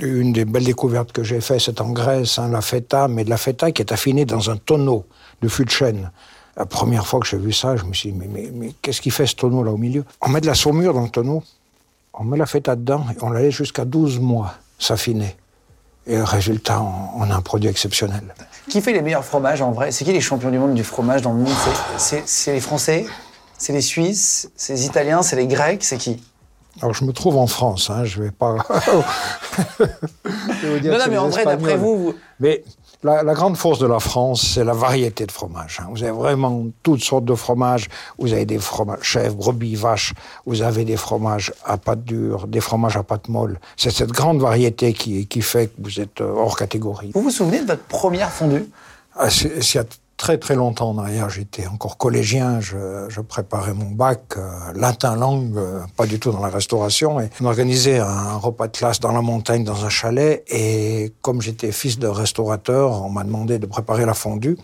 une 0.00 0.32
des 0.32 0.44
belles 0.44 0.64
découvertes 0.64 1.12
que 1.12 1.22
j'ai 1.22 1.40
faites, 1.40 1.60
c'est 1.60 1.80
en 1.80 1.90
Grèce, 1.90 2.38
hein, 2.38 2.48
la 2.48 2.60
feta, 2.60 3.08
mais 3.08 3.24
de 3.24 3.30
la 3.30 3.36
feta 3.36 3.70
qui 3.70 3.82
est 3.82 3.92
affinée 3.92 4.24
dans 4.24 4.50
un 4.50 4.56
tonneau 4.56 5.04
de 5.42 5.48
fût 5.48 5.64
de 5.64 5.70
chêne. 5.70 6.10
La 6.56 6.66
première 6.66 7.06
fois 7.06 7.20
que 7.20 7.26
j'ai 7.26 7.36
vu 7.36 7.52
ça, 7.52 7.76
je 7.76 7.84
me 7.84 7.92
suis 7.92 8.12
dit, 8.12 8.18
mais, 8.18 8.50
mais, 8.52 8.72
qu'est-ce 8.80 9.00
qu'il 9.00 9.12
fait 9.12 9.26
ce 9.26 9.34
tonneau 9.34 9.62
là 9.62 9.72
au 9.72 9.76
milieu? 9.76 10.04
On 10.20 10.28
met 10.28 10.40
de 10.40 10.46
la 10.46 10.54
saumure 10.54 10.94
dans 10.94 11.02
le 11.02 11.10
tonneau, 11.10 11.42
on 12.14 12.24
met 12.24 12.38
la 12.38 12.46
feta 12.46 12.76
dedans 12.76 13.04
et 13.10 13.22
on 13.22 13.30
la 13.30 13.42
laisse 13.42 13.54
jusqu'à 13.54 13.84
12 13.84 14.20
mois 14.20 14.54
s'affiner. 14.78 15.36
Et 16.06 16.20
résultat, 16.20 16.82
on, 16.82 17.30
a 17.30 17.34
un 17.34 17.40
produit 17.40 17.68
exceptionnel. 17.68 18.34
Qui 18.68 18.82
fait 18.82 18.92
les 18.92 19.00
meilleurs 19.00 19.24
fromages 19.24 19.62
en 19.62 19.72
vrai? 19.72 19.90
C'est 19.90 20.04
qui 20.04 20.12
les 20.12 20.20
champions 20.20 20.50
du 20.50 20.58
monde 20.58 20.74
du 20.74 20.84
fromage 20.84 21.22
dans 21.22 21.32
le 21.32 21.38
monde? 21.38 21.54
C'est 21.96 22.52
les 22.52 22.60
Français? 22.60 23.06
C'est 23.56 23.72
les 23.72 23.80
Suisses? 23.80 24.50
C'est 24.54 24.74
les 24.74 24.84
Italiens? 24.84 25.22
C'est 25.22 25.36
les 25.36 25.46
Grecs? 25.46 25.82
C'est 25.82 25.96
qui? 25.96 26.22
Alors 26.82 26.92
je 26.94 27.04
me 27.04 27.12
trouve 27.12 27.36
en 27.36 27.46
France, 27.46 27.88
hein, 27.90 28.04
je 28.04 28.20
vais 28.22 28.30
pas. 28.30 28.56
Je 30.60 30.66
vais 30.66 30.72
vous 30.74 30.78
dire 30.80 30.92
Non, 30.92 30.98
non, 30.98 31.04
mais 31.10 31.18
en 31.18 31.28
vrai, 31.28 31.44
d'après 31.44 31.76
vous, 31.76 31.96
vous- 31.98 32.14
Mais 32.40 32.64
la, 33.02 33.22
la 33.22 33.34
grande 33.34 33.56
force 33.56 33.78
de 33.78 33.86
la 33.86 34.00
France, 34.00 34.42
c'est 34.54 34.64
la 34.64 34.72
variété 34.72 35.24
de 35.26 35.30
fromages. 35.32 35.78
hein. 35.80 35.86
Vous 35.90 36.02
avez 36.02 36.12
vraiment 36.12 36.64
toutes 36.82 37.02
sortes 37.04 37.24
de 37.24 37.34
fromages. 37.34 37.88
Vous 38.18 38.32
avez 38.32 38.44
des 38.46 38.58
fromages 38.58 39.02
chèvres, 39.02 39.36
brebis, 39.36 39.74
vaches. 39.76 40.14
Vous 40.46 40.62
avez 40.62 40.84
des 40.84 40.96
fromages 40.96 41.52
à 41.64 41.76
pâte 41.76 42.02
dure, 42.04 42.46
des 42.48 42.60
fromages 42.60 42.96
à 42.96 43.02
pâte 43.02 43.28
molle. 43.28 43.60
C'est 43.76 43.90
cette 43.90 44.10
grande 44.12 44.40
variété 44.40 44.92
qui, 44.94 45.26
qui 45.26 45.42
fait 45.42 45.68
que 45.68 45.74
vous 45.78 46.00
êtes 46.00 46.20
euh, 46.20 46.32
hors 46.34 46.56
catégorie. 46.56 47.10
vous 47.14 47.22
vous 47.22 47.30
souvenez 47.30 47.60
de 47.60 47.66
votre 47.66 47.84
première 47.84 48.30
fondue? 48.32 48.64
Ah, 49.16 49.30
c'est- 49.30 49.62
c'est 49.62 49.86
très 50.16 50.38
très 50.38 50.54
longtemps 50.54 50.90
en 50.90 50.98
arrière, 50.98 51.28
j'étais 51.30 51.66
encore 51.66 51.96
collégien, 51.98 52.60
je, 52.60 53.06
je 53.08 53.20
préparais 53.20 53.74
mon 53.74 53.90
bac, 53.90 54.22
euh, 54.36 54.50
latin 54.74 55.16
langue, 55.16 55.56
euh, 55.56 55.80
pas 55.96 56.06
du 56.06 56.18
tout 56.18 56.30
dans 56.30 56.40
la 56.40 56.48
restauration. 56.48 57.20
Et 57.20 57.30
on 57.40 57.46
organisait 57.46 57.98
un 57.98 58.36
repas 58.36 58.68
de 58.68 58.76
classe 58.76 59.00
dans 59.00 59.12
la 59.12 59.22
montagne, 59.22 59.64
dans 59.64 59.84
un 59.84 59.88
chalet. 59.88 60.44
Et 60.48 61.12
comme 61.20 61.42
j'étais 61.42 61.72
fils 61.72 61.98
de 61.98 62.06
restaurateur, 62.06 63.02
on 63.02 63.10
m'a 63.10 63.24
demandé 63.24 63.58
de 63.58 63.66
préparer 63.66 64.06
la 64.06 64.14
fondue. 64.14 64.56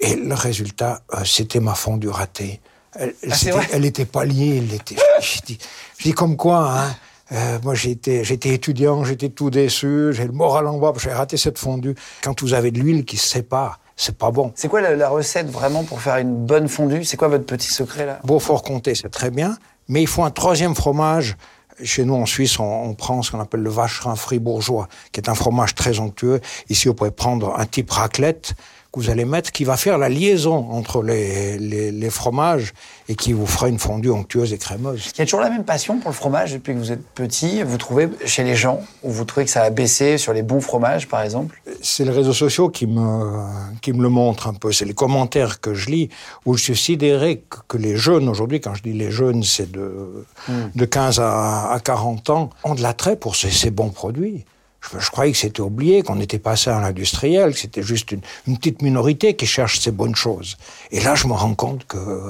Et 0.00 0.16
le 0.16 0.34
résultat, 0.34 1.02
euh, 1.14 1.24
c'était 1.24 1.60
ma 1.60 1.74
fondue 1.74 2.08
ratée. 2.08 2.60
Elle, 2.94 3.14
Ah, 3.30 3.60
elle 3.72 3.84
était 3.84 4.04
pas 4.04 4.24
liée, 4.24 4.58
elle 4.58 4.74
était. 4.74 4.96
Je 5.20 5.40
dis, 5.46 5.58
je 5.98 6.04
dis 6.04 6.12
comme 6.12 6.36
quoi, 6.36 6.72
hein. 6.78 6.94
euh, 7.32 7.58
moi, 7.62 7.74
j'étais, 7.74 8.22
j'étais 8.22 8.50
étudiant, 8.50 9.04
j'étais 9.04 9.30
tout 9.30 9.48
déçu, 9.48 10.12
j'ai 10.12 10.26
le 10.26 10.32
moral 10.32 10.66
en 10.66 10.78
bas, 10.78 10.92
j'ai 10.98 11.12
raté 11.12 11.36
cette 11.36 11.58
fondue. 11.58 11.94
Quand 12.22 12.40
vous 12.42 12.52
avez 12.52 12.70
de 12.70 12.80
l'huile 12.80 13.04
qui 13.04 13.16
se 13.16 13.26
sépare, 13.28 13.80
c'est 13.96 14.16
pas 14.16 14.30
bon. 14.30 14.52
C'est 14.54 14.68
quoi 14.68 14.80
la, 14.80 14.96
la 14.96 15.08
recette 15.08 15.48
vraiment 15.50 15.84
pour 15.84 16.00
faire 16.00 16.16
une 16.16 16.34
bonne 16.34 16.68
fondue? 16.68 17.04
C'est 17.04 17.16
quoi 17.16 17.28
votre 17.28 17.46
petit 17.46 17.68
secret 17.68 18.06
là? 18.06 18.20
Beaufort-Comté, 18.24 18.94
c'est 18.94 19.10
très 19.10 19.30
bien, 19.30 19.56
mais 19.88 20.02
il 20.02 20.06
faut 20.06 20.24
un 20.24 20.30
troisième 20.30 20.74
fromage. 20.74 21.36
Chez 21.82 22.04
nous, 22.04 22.14
en 22.14 22.26
Suisse, 22.26 22.58
on, 22.58 22.64
on 22.64 22.94
prend 22.94 23.22
ce 23.22 23.30
qu'on 23.30 23.40
appelle 23.40 23.62
le 23.62 23.70
vacherin 23.70 24.14
fribourgeois, 24.14 24.88
qui 25.10 25.20
est 25.20 25.28
un 25.28 25.34
fromage 25.34 25.74
très 25.74 25.98
onctueux. 26.00 26.40
Ici, 26.68 26.86
vous 26.86 26.94
pouvez 26.94 27.10
prendre 27.10 27.58
un 27.58 27.66
type 27.66 27.90
raclette 27.90 28.54
que 28.92 29.00
vous 29.00 29.10
allez 29.10 29.24
mettre, 29.24 29.52
qui 29.52 29.64
va 29.64 29.76
faire 29.76 29.96
la 29.96 30.08
liaison 30.08 30.70
entre 30.70 31.02
les, 31.02 31.56
les, 31.58 31.90
les 31.90 32.10
fromages 32.10 32.74
et 33.08 33.14
qui 33.14 33.32
vous 33.32 33.46
fera 33.46 33.68
une 33.68 33.78
fondue 33.78 34.10
onctueuse 34.10 34.52
et 34.52 34.58
crémeuse. 34.58 35.10
Il 35.14 35.18
y 35.18 35.22
a 35.22 35.24
toujours 35.24 35.40
la 35.40 35.48
même 35.48 35.64
passion 35.64 35.98
pour 35.98 36.10
le 36.10 36.14
fromage 36.14 36.52
depuis 36.52 36.74
que 36.74 36.78
vous 36.78 36.92
êtes 36.92 37.02
petit. 37.14 37.62
Vous 37.62 37.78
trouvez 37.78 38.08
chez 38.26 38.44
les 38.44 38.54
gens 38.54 38.80
ou 39.02 39.10
vous 39.10 39.24
trouvez 39.24 39.46
que 39.46 39.50
ça 39.50 39.62
a 39.62 39.70
baissé 39.70 40.18
sur 40.18 40.32
les 40.34 40.42
bons 40.42 40.60
fromages 40.60 41.08
par 41.08 41.22
exemple? 41.22 41.60
C'est 41.80 42.04
les 42.04 42.10
réseaux 42.10 42.34
sociaux 42.34 42.68
qui 42.68 42.86
me, 42.86 43.42
qui 43.80 43.92
me 43.92 44.02
le 44.02 44.10
montrent 44.10 44.46
un 44.46 44.54
peu. 44.54 44.72
C'est 44.72 44.84
les 44.84 44.94
commentaires 44.94 45.60
que 45.60 45.72
je 45.72 45.88
lis 45.88 46.08
où 46.44 46.56
je 46.56 46.62
suis 46.62 46.76
sidéré 46.76 47.42
que, 47.68 47.78
les 47.78 47.96
jeunes, 47.96 48.28
aujourd'hui, 48.28 48.60
quand 48.60 48.74
je 48.74 48.82
dis 48.82 48.92
les 48.92 49.10
jeunes, 49.10 49.42
c'est 49.42 49.72
de, 49.72 50.26
de 50.74 50.84
15 50.84 51.18
à, 51.20 51.72
à 51.72 51.80
40 51.80 52.30
ans, 52.30 52.50
ont 52.64 52.74
de 52.74 52.82
l'attrait 52.82 53.16
pour 53.16 53.36
ces, 53.36 53.50
ces 53.50 53.70
bons 53.70 53.90
produits. 53.90 54.44
Je, 54.82 54.98
je 54.98 55.10
croyais 55.10 55.32
que 55.32 55.38
c'était 55.38 55.60
oublié, 55.62 56.02
qu'on 56.02 56.20
était 56.20 56.38
passé 56.38 56.70
à 56.70 56.80
l'industriel, 56.80 57.52
que 57.52 57.58
c'était 57.58 57.82
juste 57.82 58.12
une, 58.12 58.20
une 58.46 58.58
petite 58.58 58.82
minorité 58.82 59.34
qui 59.36 59.46
cherche 59.46 59.80
ces 59.80 59.92
bonnes 59.92 60.16
choses. 60.16 60.56
Et 60.90 61.00
là, 61.00 61.14
je 61.14 61.26
me 61.26 61.32
rends 61.32 61.54
compte 61.54 61.86
que, 61.86 62.20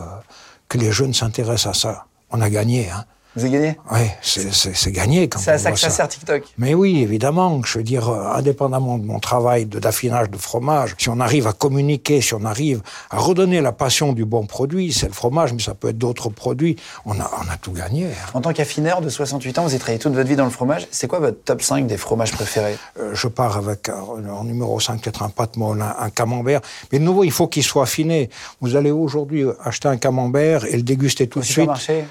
que 0.68 0.78
les 0.78 0.92
jeunes 0.92 1.14
s'intéressent 1.14 1.76
à 1.76 1.78
ça. 1.78 2.06
On 2.30 2.40
a 2.40 2.50
gagné, 2.50 2.90
hein. 2.90 3.04
Vous 3.34 3.44
avez 3.44 3.52
gagné 3.52 3.78
Oui, 3.90 4.00
c'est 4.22 4.92
gagné 4.92 5.28
quand 5.28 5.38
C'est 5.38 5.52
à 5.52 5.58
ça 5.58 5.72
que 5.72 5.78
ça 5.78 5.88
sert 5.90 6.06
TikTok. 6.06 6.42
mais 6.58 6.74
oui, 6.74 7.00
évidemment, 7.02 7.62
je 7.64 7.78
veux 7.78 7.84
dire, 7.84 8.08
euh, 8.10 8.32
indépendamment 8.34 8.98
de 8.98 9.04
mon 9.06 9.18
travail 9.20 9.64
de 9.66 9.78
d'affinage 9.78 10.30
de 10.30 10.36
fromage, 10.36 10.94
si 10.98 11.08
on 11.08 11.18
arrive 11.18 11.46
à 11.46 11.52
communiquer, 11.54 12.20
si 12.20 12.34
on 12.34 12.44
arrive 12.44 12.82
à 13.10 13.18
redonner 13.18 13.60
la 13.62 13.72
passion 13.72 14.12
du 14.12 14.24
bon 14.26 14.44
produit, 14.46 14.92
c'est 14.92 15.06
le 15.06 15.12
fromage, 15.14 15.52
mais 15.54 15.60
ça 15.62 15.74
peut 15.74 15.88
être 15.88 15.98
d'autres 15.98 16.28
produits, 16.28 16.76
on 17.06 17.12
a, 17.20 17.30
on 17.38 17.50
a 17.50 17.56
tout 17.60 17.72
gagné. 17.72 18.06
hein. 18.06 18.30
En 18.34 18.40
tant 18.42 18.52
qu'affineur 18.52 19.00
de 19.00 19.08
68 19.08 19.58
ans, 19.58 19.62
vous 19.62 19.70
avez 19.70 19.78
travaillé 19.78 19.98
toute 19.98 20.12
votre 20.12 20.28
vie 20.28 20.36
dans 20.36 20.44
le 20.44 20.50
fromage. 20.50 20.86
C'est 20.90 21.06
quoi 21.08 21.18
votre 21.18 21.42
top 21.42 21.62
5 21.62 21.86
des 21.86 21.96
fromages 21.96 22.32
préférés? 22.32 22.76
Euh, 23.00 23.12
je 23.14 23.28
pars 23.28 23.56
avec 23.56 23.88
un, 23.88 23.94
en 24.30 24.44
numéro 24.44 24.78
5, 24.78 25.00
peut-être 25.00 25.22
un 25.22 25.30
pâte 25.30 25.56
molle, 25.56 25.80
un, 25.80 25.94
un 25.98 26.10
camembert, 26.10 26.60
mais 26.92 26.98
de 26.98 27.04
nouveau, 27.04 27.24
il 27.24 27.32
faut 27.32 27.46
qu'il 27.48 27.62
soit 27.62 27.84
affiné. 27.84 28.28
Vous 28.60 28.76
allez 28.76 28.90
aujourd'hui 28.90 29.44
acheter 29.64 29.88
un 29.88 29.96
camembert 29.96 30.66
et 30.66 30.76
le 30.76 30.82
déguster 30.82 31.28
tout 31.28 31.38
Au 31.38 31.42
de 31.42 31.46
suite. 31.46 31.54
supermarché? 31.60 32.04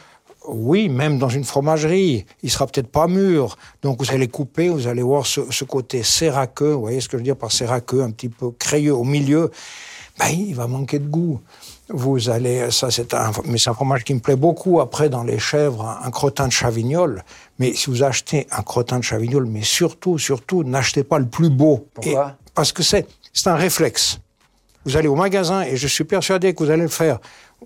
Oui, 0.48 0.90
même 0.90 1.20
dans 1.20 1.30
une 1.30 1.44
fromagerie. 1.44 2.26
Il 2.42 2.50
sera 2.50 2.66
peut-être 2.68 2.88
pas 2.92 3.08
mûr. 3.08 3.58
Donc 3.84 4.00
vous 4.02 4.12
allez 4.12 4.28
couper, 4.28 4.70
vous 4.70 4.88
allez 4.88 5.04
voir 5.04 5.26
ce, 5.26 5.42
ce 5.52 5.64
côté 5.64 6.02
séraqueux. 6.04 6.72
Vous 6.74 6.82
voyez 6.82 7.00
ce 7.00 7.08
que 7.08 7.14
je 7.14 7.18
veux 7.18 7.24
dire 7.24 7.36
par 7.38 7.52
séraqueux, 7.52 8.02
un 8.02 8.10
petit 8.12 8.30
peu 8.30 8.52
crayeux 8.52 8.96
au 8.96 9.04
milieu? 9.04 9.52
Ben, 10.20 10.30
il 10.30 10.56
va 10.56 10.68
manquer 10.68 11.00
de 11.00 11.08
goût. 11.08 11.40
Vous 11.90 12.30
allez, 12.30 12.72
ça 12.72 12.90
c'est 12.90 13.14
un, 13.14 13.32
mais 13.46 13.58
c'est 13.58 13.70
un 13.70 13.74
fromage 13.74 14.04
qui 14.04 14.14
me 14.14 14.20
plaît 14.20 14.36
beaucoup. 14.36 14.80
Après, 14.82 15.10
dans 15.10 15.24
les 15.24 15.40
chèvres, 15.40 15.86
un, 15.86 16.08
un 16.08 16.12
crottin 16.12 16.48
de 16.48 16.52
chavignol. 16.52 17.24
Mais 17.60 17.74
si 17.74 17.90
vous 17.90 18.02
achetez 18.04 18.48
un 18.52 18.62
crottin 18.64 18.98
de 19.00 19.04
chavignol, 19.04 19.46
mais 19.46 19.62
surtout, 19.62 20.18
surtout, 20.18 20.64
n'achetez 20.64 21.04
pas 21.04 21.20
le 21.20 21.28
plus 21.28 21.50
beau. 21.50 21.86
Pourquoi? 21.94 22.36
Et- 22.40 22.52
Parce 22.56 22.72
que 22.72 22.82
c'est, 22.82 23.08
c'est 23.32 23.48
un 23.50 23.56
réflexe. 23.56 24.20
Vous 24.86 24.98
allez 24.98 25.08
au 25.08 25.16
magasin 25.16 25.62
et 25.62 25.76
je 25.78 25.88
suis 25.88 26.04
persuadé 26.04 26.54
que 26.56 26.64
vous 26.64 26.72
allez 26.72 26.82
le 26.82 26.88
faire. 26.88 27.20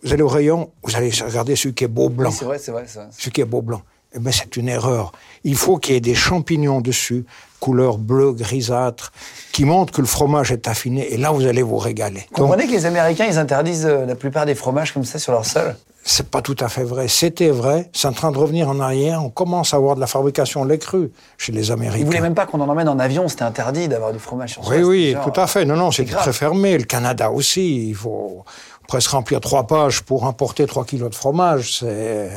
Vous 0.04 0.14
allez 0.14 0.22
au 0.24 0.28
rayon, 0.28 0.72
vous 0.84 0.96
allez 0.96 1.10
regarder 1.10 1.56
celui 1.56 1.74
qui 1.74 1.84
est 1.86 1.88
beau 1.90 2.10
blanc 2.10 2.30
Oui, 2.30 2.36
c'est 2.38 2.46
vrai, 2.46 2.60
c'est 2.60 2.72
vrai. 2.72 2.84
vrai. 2.86 3.08
ce 3.18 3.30
qui 3.30 3.42
est 3.42 3.46
beau 3.46 3.62
blanc. 3.62 3.82
Eh 4.14 4.20
ben, 4.20 4.32
c'est 4.32 4.56
une 4.56 4.70
erreur. 4.70 5.12
Il 5.44 5.56
faut 5.56 5.78
qu'il 5.78 5.94
y 5.94 5.98
ait 5.98 6.02
des 6.02 6.16
champignons 6.16 6.80
dessus, 6.80 7.26
couleur 7.60 7.98
bleu, 7.98 8.32
grisâtre, 8.32 9.12
qui 9.52 9.66
montrent 9.66 9.92
que 9.92 10.00
le 10.02 10.08
fromage 10.08 10.52
est 10.52 10.68
affiné. 10.70 11.12
Et 11.14 11.18
là, 11.18 11.32
vous 11.32 11.46
allez 11.46 11.62
vous 11.64 11.78
régaler. 11.78 12.22
Vous 12.32 12.38
Donc, 12.44 12.48
comprenez 12.52 12.68
que 12.68 12.72
les 12.72 12.86
Américains, 12.86 13.26
ils 13.30 13.38
interdisent 13.38 13.86
euh, 13.86 14.06
la 14.06 14.16
plupart 14.16 14.46
des 14.46 14.56
fromages 14.56 14.94
comme 14.94 15.04
ça 15.04 15.20
sur 15.20 15.34
leur 15.34 15.46
sol? 15.46 15.76
C'est 16.08 16.30
pas 16.30 16.42
tout 16.44 16.56
à 16.60 16.70
fait 16.70 16.84
vrai. 16.84 17.08
C'était 17.08 17.50
vrai. 17.50 17.90
C'est 17.92 18.08
en 18.08 18.14
train 18.14 18.32
de 18.32 18.38
revenir 18.38 18.70
en 18.70 18.80
arrière. 18.80 19.24
On 19.24 19.32
commence 19.32 19.74
à 19.74 19.78
avoir 19.78 19.96
de 19.96 20.00
la 20.00 20.06
fabrication 20.08 20.64
lait 20.64 20.78
cru 20.78 21.12
chez 21.38 21.52
les 21.52 21.72
Américains. 21.72 21.98
Ils 22.00 22.06
voulaient 22.06 22.22
même 22.22 22.36
pas 22.36 22.46
qu'on 22.46 22.62
en 22.62 22.70
emmène 22.70 22.88
en 22.88 23.00
avion. 23.00 23.28
C'était 23.28 23.42
interdit 23.44 23.88
d'avoir 23.88 24.14
du 24.14 24.20
fromage 24.20 24.52
sur 24.54 24.62
Oui, 24.70 24.78
soi. 24.78 24.88
oui, 24.88 25.12
genre- 25.14 25.32
tout 25.34 25.42
à 25.42 25.48
fait. 25.48 25.66
Non, 25.66 25.76
non, 25.76 25.90
c'est 25.92 26.06
très 26.06 26.32
fermé. 26.32 26.78
Le 26.78 26.84
Canada 26.84 27.32
aussi. 27.32 27.88
Il 27.90 27.96
faut 27.96 28.46
presque 28.88 29.10
remplir 29.12 29.40
trois 29.42 29.66
pages 29.68 30.02
pour 30.02 30.26
importer 30.28 30.66
trois 30.68 30.86
kilos 30.86 31.10
de 31.10 31.16
fromage. 31.16 31.80
C'est, 31.80 32.30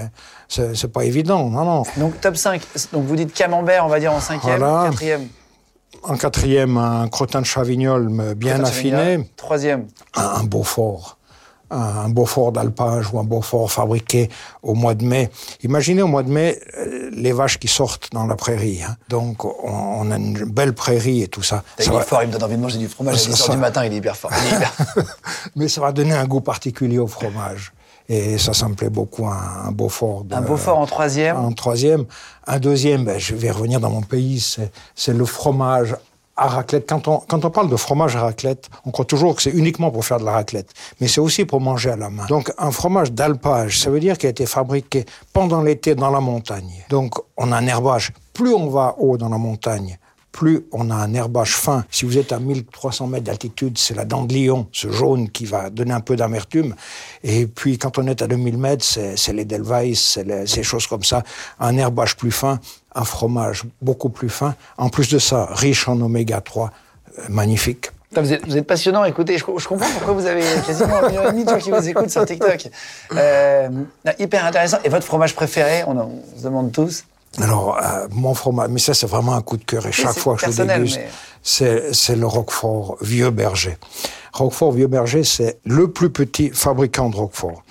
c'est, 0.49 0.75
c'est 0.77 0.93
pas 0.93 1.05
évident. 1.05 1.49
Non, 1.51 1.65
non. 1.65 1.83
Donc 1.97 2.21
top 2.21 2.37
5. 2.37 2.63
Donc 2.93 3.05
vous 3.05 3.17
dites 3.17 3.33
camembert, 3.35 3.85
on 3.85 3.89
va 3.89 4.01
dire 4.01 4.13
en 4.13 4.21
cinquième, 4.21 4.59
Voilà. 4.59 4.89
quatrième. 4.91 5.29
En 6.05 6.17
quatrième, 6.17 6.77
un 6.79 7.09
crottin 7.09 7.41
de 7.41 7.47
chavignol 7.47 8.09
bien 8.37 8.55
Crottin 8.55 8.69
affiné. 8.69 9.31
Troisième. 9.37 9.87
un, 10.17 10.23
un 10.23 10.45
Beaufort. 10.45 11.18
Un 11.71 12.09
Beaufort 12.09 12.53
d'alpage 12.53 13.13
ou 13.13 13.19
un 13.19 13.25
Beaufort 13.25 13.71
fabriqué 13.71 14.29
au 14.63 14.75
mois 14.75 14.95
de 14.95 15.05
mai. 15.05 15.31
Imaginez 15.63 16.03
au 16.03 16.07
mois 16.07 16.23
de 16.23 16.31
mai 16.31 16.59
euh, 16.79 17.11
les 17.13 17.33
vaches 17.33 17.59
qui 17.59 17.69
sortent 17.69 18.13
dans 18.13 18.27
la 18.27 18.37
prairie. 18.37 18.83
Hein. 18.83 18.97
Donc 19.09 19.45
on, 19.45 20.11
a 20.11 20.17
une 20.17 20.45
belle 20.45 20.75
prairie 20.75 21.23
et 21.23 21.29
tout 21.29 21.43
ça. 21.43 21.63
ça 21.79 21.93
il 21.93 21.99
est 21.99 22.03
fort, 22.03 22.23
il 22.23 22.29
me 22.29 22.33
donne 22.33 22.45
envie 22.45 22.57
de 22.57 22.61
manger 22.61 22.79
du 22.79 22.89
fromage 22.89 23.27
à 23.27 23.31
10 23.31 23.51
du 23.51 23.57
matin, 23.57 23.85
il 23.85 23.93
est 23.93 23.97
hyper 23.97 24.17
fort. 24.17 24.31
Mais 25.57 25.69
ça 25.69 25.81
va 25.81 25.93
donner 25.93 26.15
un 26.15 26.27
goût 26.27 26.41
particulier 26.41 26.99
au 26.99 27.07
fromage. 27.07 27.73
Et 28.11 28.39
ça, 28.39 28.55
ça 28.55 28.67
me 28.69 28.75
plaît 28.75 28.89
beaucoup, 28.89 29.27
un, 29.27 29.71
Beaufort. 29.71 30.25
un 30.31 30.41
Beaufort 30.41 30.79
en 30.79 30.87
troisième? 30.87 31.37
En 31.37 31.53
troisième. 31.53 32.07
Un 32.47 32.59
deuxième, 32.59 33.05
ben, 33.05 33.19
je 33.19 33.35
vais 33.35 33.51
revenir 33.51 33.81
dans 33.81 33.91
mon 33.91 34.01
pays, 34.01 34.43
c'est 34.95 35.13
le 35.13 35.25
fromage 35.27 35.95
à 36.39 36.47
raclette. 36.47 36.89
Quand 36.89 37.09
on, 37.09 37.19
quand 37.19 37.45
on 37.45 37.51
parle 37.51 37.69
de 37.69 37.77
fromage 37.77 38.17
à 38.17 38.23
raclette, 38.23 38.71
on 38.87 38.91
croit 38.91 39.05
toujours 39.05 39.35
que 39.35 39.43
c'est 39.43 39.51
uniquement 39.51 39.91
pour 39.91 40.05
faire 40.05 40.19
de 40.19 40.25
la 40.25 40.33
raclette. 40.33 40.73
Mais 41.01 41.09
c'est 41.09 41.21
aussi 41.21 41.45
pour 41.45 41.61
manger 41.61 41.91
à 41.91 41.97
la 41.97 42.09
main. 42.09 42.25
Donc, 42.27 42.53
un 42.57 42.71
fromage 42.71 43.13
d'alpage, 43.13 43.81
ça 43.81 43.91
veut 43.91 44.01
dire 44.01 44.17
qu'il 44.17 44.29
a 44.29 44.31
été 44.31 44.47
fabriqué 44.47 45.05
pendant 45.33 45.61
l'été 45.61 45.95
dans 45.95 46.11
la 46.11 46.21
montagne. 46.21 46.85
Donc, 46.89 47.15
on 47.37 47.53
a 47.53 47.57
un 47.57 47.67
herbage. 47.67 48.13
Plus 48.33 48.55
on 48.55 48.69
va 48.69 48.95
haut 48.99 49.19
dans 49.19 49.29
la 49.29 49.39
montagne, 49.39 49.99
plus 50.33 50.67
on 50.73 50.91
a 50.91 50.95
un 50.95 51.15
herbage 51.15 51.55
fin. 51.55 51.85
Si 51.91 52.05
vous 52.05 52.19
êtes 52.19 52.33
à 52.33 52.39
1300 52.39 53.07
mètres 53.07 53.25
d'altitude, 53.25 53.79
c'est 53.79 53.95
la 53.95 54.05
dent 54.05 54.25
de 54.25 54.35
lion, 54.35 54.69
ce 54.73 54.91
jaune 54.91 55.31
qui 55.31 55.47
va 55.47 55.71
donner 55.71 55.93
un 55.93 56.01
peu 56.01 56.17
d'amertume. 56.17 56.75
Et 57.25 57.47
puis 57.47 57.79
quand 57.79 57.99
on 57.99 58.07
est 58.07 58.23
à 58.23 58.27
2000 58.27 58.59
mètres, 58.59 58.85
c'est 58.85 59.33
les 59.33 59.45
Delweiss, 59.45 60.01
c'est 60.01 60.47
ces 60.47 60.63
choses 60.63 60.87
comme 60.87 61.05
ça. 61.05 61.23
Un 61.61 61.77
herbage 61.77 62.17
plus 62.17 62.31
fin, 62.31 62.61
un 62.95 63.05
fromage 63.05 63.65
beaucoup 63.81 64.11
plus 64.11 64.29
fin. 64.29 64.55
En 64.77 64.89
plus 64.89 65.09
de 65.09 65.19
ça, 65.19 65.49
riche 65.51 65.89
en 65.89 66.01
oméga 66.01 66.41
3, 66.41 66.71
euh, 67.19 67.23
magnifique. 67.29 67.91
Vous 68.13 68.33
êtes, 68.33 68.67
passionnant, 68.67 69.05
écoutez, 69.05 69.37
je, 69.37 69.45
comprends 69.45 69.77
pourquoi 69.77 70.15
vous 70.15 70.25
avez 70.25 70.43
quasiment 70.67 70.97
un 70.97 71.09
million 71.09 71.29
et 71.29 71.33
demi 71.33 71.45
de 71.45 71.51
gens 71.51 71.59
qui 71.59 71.71
vous 71.71 71.89
écoutent 71.89 72.11
sur 72.11 72.25
TikTok. 72.25 72.69
Euh, 73.13 73.69
hyper 74.19 74.47
intéressant. 74.47 74.79
Et 74.83 74.89
votre 74.89 75.05
fromage 75.05 75.35
préféré, 75.35 75.85
on, 75.87 75.99
on 75.99 76.23
se 76.35 76.43
demande 76.43 76.73
tous 76.73 77.05
alors, 77.37 77.79
euh, 77.79 78.09
mon 78.11 78.35
fromage, 78.35 78.69
mais 78.71 78.79
ça 78.79 78.95
c'est 78.95 79.07
vraiment 79.07 79.35
un 79.35 79.43
coup 79.43 79.57
de 79.57 79.65
cœur 79.65 79.87
et 79.87 79.93
chaque 79.93 80.19
fois 80.19 80.37
que 80.37 80.51
je 80.51 80.63
le 80.63 80.69
déguste, 80.69 81.01
c'est 81.43 82.17
le 82.17 82.27
Roquefort 82.27 82.97
Vieux 83.01 83.31
Berger. 83.31 83.77
Roquefort 84.33 84.73
Vieux 84.73 84.87
Berger, 84.87 85.25
c'est 85.25 85.59
le 85.65 85.91
plus 85.91 86.11
petit 86.11 86.51
fabricant 86.51 87.11
de 87.11 87.17
Roquefort. 87.17 87.63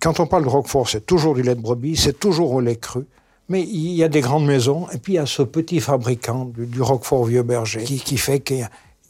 Quand 0.00 0.20
on 0.20 0.26
parle 0.26 0.44
de 0.44 0.48
Roquefort, 0.48 0.88
c'est 0.88 1.04
toujours 1.04 1.34
du 1.34 1.42
lait 1.42 1.54
de 1.54 1.60
brebis, 1.60 1.96
c'est 1.96 2.18
toujours 2.18 2.52
au 2.52 2.60
lait 2.60 2.76
cru. 2.76 3.04
Mais 3.48 3.62
il 3.62 3.92
y 3.92 4.04
a 4.04 4.08
des 4.08 4.20
grandes 4.20 4.46
maisons, 4.46 4.88
et 4.92 4.98
puis 4.98 5.14
il 5.14 5.16
y 5.16 5.18
a 5.18 5.26
ce 5.26 5.42
petit 5.42 5.80
fabricant 5.80 6.46
du, 6.46 6.80
Roquefort 6.80 7.24
Vieux 7.24 7.42
Berger 7.42 7.82
qui, 7.82 7.98
qui 7.98 8.16
fait 8.16 8.40
que 8.40 8.54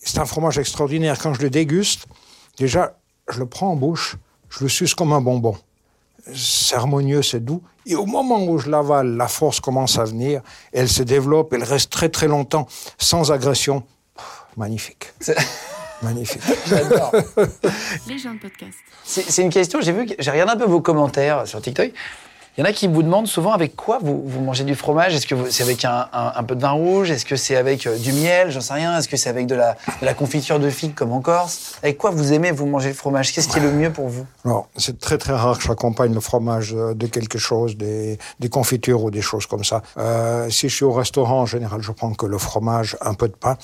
c'est 0.02 0.18
un 0.18 0.24
fromage 0.24 0.58
extraordinaire. 0.58 1.18
Quand 1.18 1.34
je 1.34 1.42
le 1.42 1.50
déguste, 1.50 2.06
déjà, 2.58 2.98
je 3.30 3.38
le 3.38 3.46
prends 3.46 3.70
en 3.70 3.76
bouche, 3.76 4.16
je 4.48 4.64
le 4.64 4.68
suce 4.68 4.94
comme 4.94 5.12
un 5.12 5.20
bonbon. 5.20 5.56
C'est 6.34 6.76
harmonieux, 6.76 7.22
c'est 7.22 7.40
doux. 7.40 7.62
Et 7.86 7.96
au 7.96 8.06
moment 8.06 8.44
où 8.44 8.58
je 8.58 8.70
l'avale, 8.70 9.16
la 9.16 9.28
force 9.28 9.60
commence 9.60 9.98
à 9.98 10.04
venir, 10.04 10.40
elle 10.72 10.88
se 10.88 11.02
développe, 11.02 11.52
elle 11.52 11.64
reste 11.64 11.90
très 11.90 12.08
très 12.08 12.28
longtemps 12.28 12.66
sans 12.98 13.32
agression. 13.32 13.82
magnifique. 14.56 15.12
Magnifique. 16.02 16.42
J'adore. 16.66 17.12
Les 18.06 18.18
gens 18.18 18.34
de 18.34 18.40
podcast. 18.40 18.78
C'est 19.04 19.42
une 19.42 19.50
question, 19.50 19.80
j'ai 19.80 19.92
vu, 19.92 20.08
j'ai 20.18 20.30
regardé 20.30 20.52
un 20.52 20.56
peu 20.56 20.64
vos 20.66 20.80
commentaires 20.80 21.46
sur 21.46 21.60
TikTok. 21.60 21.92
Il 22.58 22.60
y 22.60 22.66
en 22.66 22.68
a 22.68 22.74
qui 22.74 22.86
vous 22.86 23.02
demandent 23.02 23.26
souvent 23.26 23.52
avec 23.52 23.74
quoi 23.74 23.98
vous, 24.02 24.22
vous 24.26 24.40
mangez 24.42 24.64
du 24.64 24.74
fromage. 24.74 25.14
Est-ce 25.14 25.26
que 25.26 25.50
c'est 25.50 25.62
avec 25.62 25.86
un, 25.86 26.06
un, 26.12 26.44
peu 26.44 26.54
de 26.54 26.60
vin 26.60 26.72
rouge? 26.72 27.10
Est-ce 27.10 27.24
que 27.24 27.34
c'est 27.34 27.56
avec 27.56 27.86
euh, 27.86 27.96
du 27.96 28.12
miel? 28.12 28.50
J'en 28.50 28.60
sais 28.60 28.74
rien. 28.74 28.98
Est-ce 28.98 29.08
que 29.08 29.16
c'est 29.16 29.30
avec 29.30 29.46
de 29.46 29.54
la, 29.54 29.72
de 29.72 30.04
la, 30.04 30.12
confiture 30.12 30.60
de 30.60 30.68
figue 30.68 30.92
comme 30.92 31.12
en 31.12 31.22
Corse? 31.22 31.76
Avec 31.82 31.96
quoi 31.96 32.10
vous 32.10 32.34
aimez 32.34 32.50
vous 32.50 32.66
manger 32.66 32.88
le 32.88 32.94
fromage? 32.94 33.32
Qu'est-ce 33.32 33.48
qui 33.48 33.56
est 33.56 33.62
le 33.62 33.72
mieux 33.72 33.90
pour 33.90 34.08
vous? 34.08 34.26
Alors, 34.44 34.68
c'est 34.76 34.98
très 34.98 35.16
très 35.16 35.32
rare 35.32 35.56
que 35.56 35.64
j'accompagne 35.64 36.12
le 36.12 36.20
fromage 36.20 36.74
euh, 36.74 36.92
de 36.92 37.06
quelque 37.06 37.38
chose, 37.38 37.78
des, 37.78 38.18
des 38.38 38.48
confitures 38.50 39.02
ou 39.02 39.10
des 39.10 39.22
choses 39.22 39.46
comme 39.46 39.64
ça. 39.64 39.80
Euh, 39.96 40.50
si 40.50 40.68
je 40.68 40.74
suis 40.74 40.84
au 40.84 40.92
restaurant, 40.92 41.40
en 41.40 41.46
général, 41.46 41.80
je 41.80 41.90
prends 41.90 42.12
que 42.12 42.26
le 42.26 42.36
fromage, 42.36 42.98
un 43.00 43.14
peu 43.14 43.28
de 43.28 43.34
pain. 43.34 43.56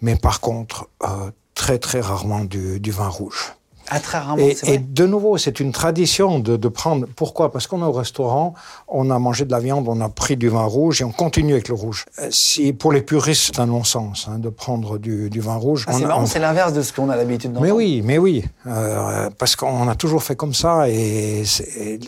Mais 0.00 0.14
par 0.14 0.38
contre, 0.40 0.86
euh, 1.02 1.32
très 1.56 1.78
très 1.78 2.00
rarement 2.00 2.44
du, 2.44 2.78
du 2.78 2.92
vin 2.92 3.08
rouge. 3.08 3.57
Ah, 3.90 4.00
très 4.00 4.18
rarement, 4.18 4.42
et, 4.42 4.56
et, 4.64 4.78
de 4.78 5.06
nouveau, 5.06 5.38
c'est 5.38 5.60
une 5.60 5.72
tradition 5.72 6.38
de, 6.38 6.56
de 6.56 6.68
prendre. 6.68 7.06
Pourquoi? 7.16 7.50
Parce 7.50 7.66
qu'on 7.66 7.80
est 7.80 7.86
au 7.86 7.92
restaurant, 7.92 8.54
on 8.86 9.10
a 9.10 9.18
mangé 9.18 9.44
de 9.44 9.50
la 9.50 9.60
viande, 9.60 9.86
on 9.88 10.00
a 10.00 10.08
pris 10.08 10.36
du 10.36 10.48
vin 10.48 10.64
rouge 10.64 11.00
et 11.00 11.04
on 11.04 11.12
continue 11.12 11.52
avec 11.52 11.68
le 11.68 11.74
rouge. 11.74 12.04
Euh, 12.18 12.28
si 12.30 12.72
pour 12.72 12.92
les 12.92 13.02
puristes, 13.02 13.44
c'est 13.46 13.60
un 13.60 13.66
non-sens 13.66 14.28
hein, 14.28 14.38
de 14.38 14.48
prendre 14.48 14.98
du, 14.98 15.30
du, 15.30 15.40
vin 15.40 15.56
rouge. 15.56 15.86
Ah, 15.88 15.92
c'est 16.26 16.38
l'inverse 16.38 16.72
de 16.72 16.82
ce 16.82 16.92
qu'on 16.92 17.08
a 17.08 17.16
l'habitude 17.16 17.52
d'entendre. 17.52 17.66
Mais 17.66 17.72
oui, 17.72 18.02
mais 18.04 18.18
oui, 18.18 18.44
euh, 18.66 19.30
parce 19.38 19.56
qu'on 19.56 19.88
a 19.88 19.94
toujours 19.94 20.22
fait 20.22 20.36
comme 20.36 20.54
ça 20.54 20.88
et, 20.88 21.44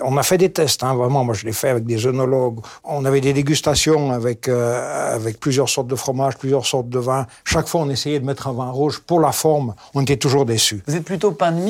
on 0.02 0.16
a 0.16 0.22
fait 0.22 0.38
des 0.38 0.50
tests. 0.50 0.82
Hein, 0.82 0.94
vraiment, 0.94 1.24
moi 1.24 1.34
je 1.34 1.46
l'ai 1.46 1.52
fait 1.52 1.68
avec 1.68 1.84
des 1.84 2.06
œnologues. 2.06 2.60
On 2.84 3.04
avait 3.04 3.20
des 3.20 3.32
dégustations 3.32 4.12
avec 4.12 4.48
euh, 4.48 5.14
avec 5.14 5.40
plusieurs 5.40 5.68
sortes 5.68 5.88
de 5.88 5.96
fromages, 5.96 6.36
plusieurs 6.36 6.66
sortes 6.66 6.88
de 6.88 6.98
vins. 6.98 7.26
Chaque 7.44 7.68
fois, 7.68 7.82
on 7.82 7.90
essayait 7.90 8.20
de 8.20 8.26
mettre 8.26 8.48
un 8.48 8.52
vin 8.52 8.70
rouge 8.70 9.00
pour 9.06 9.20
la 9.20 9.32
forme. 9.32 9.74
On 9.94 10.02
était 10.02 10.16
toujours 10.16 10.44
déçus. 10.44 10.82
Vous 10.86 10.96
êtes 10.96 11.04
plutôt 11.04 11.32
pain 11.32 11.52
de 11.52 11.60
mie 11.60 11.69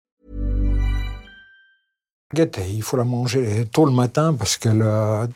Il 2.33 2.81
faut 2.81 2.97
la 2.97 3.03
manger 3.03 3.67
tôt 3.71 3.85
le 3.85 3.91
matin 3.91 4.33
parce 4.33 4.57
que 4.57 4.69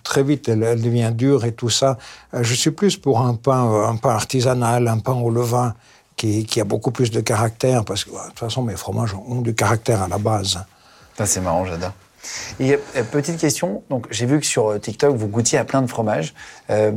très 0.03 0.23
vite 0.23 0.47
elle, 0.49 0.81
devient 0.81 1.11
dure 1.13 1.45
et 1.45 1.51
tout 1.51 1.69
ça. 1.69 1.97
Euh, 2.33 2.43
je 2.43 2.53
suis 2.53 2.71
plus 2.71 2.97
pour 2.97 3.21
un 3.21 3.35
pain, 3.35 3.87
un 3.89 3.97
pain 3.97 4.11
artisanal, 4.11 4.87
un 4.87 4.99
pain 4.99 5.13
au 5.13 5.29
levain 5.29 5.73
qui, 6.15 6.45
qui 6.45 6.61
a 6.61 6.63
beaucoup 6.63 6.91
plus 6.91 7.11
de 7.11 7.19
caractère 7.19 7.83
parce 7.83 8.05
que 8.05 8.11
de 8.11 8.29
toute 8.29 8.39
façon 8.39 8.61
mes 8.63 8.77
fromages 8.77 9.13
ont 9.13 9.41
du 9.41 9.53
caractère 9.53 10.01
à 10.01 10.07
la 10.07 10.17
base. 10.17 10.59
C'est 11.23 11.41
marrant, 11.41 11.65
j'adore. 11.65 11.93
Euh, 12.61 12.77
petite 13.11 13.37
question, 13.37 13.83
donc 13.89 14.07
j'ai 14.11 14.25
vu 14.25 14.39
que 14.39 14.45
sur 14.45 14.71
euh, 14.71 14.79
TikTok 14.79 15.15
vous 15.15 15.27
goûtiez 15.27 15.57
à 15.59 15.65
plein 15.65 15.81
de 15.81 15.87
fromages. 15.87 16.33
Euh, 16.69 16.91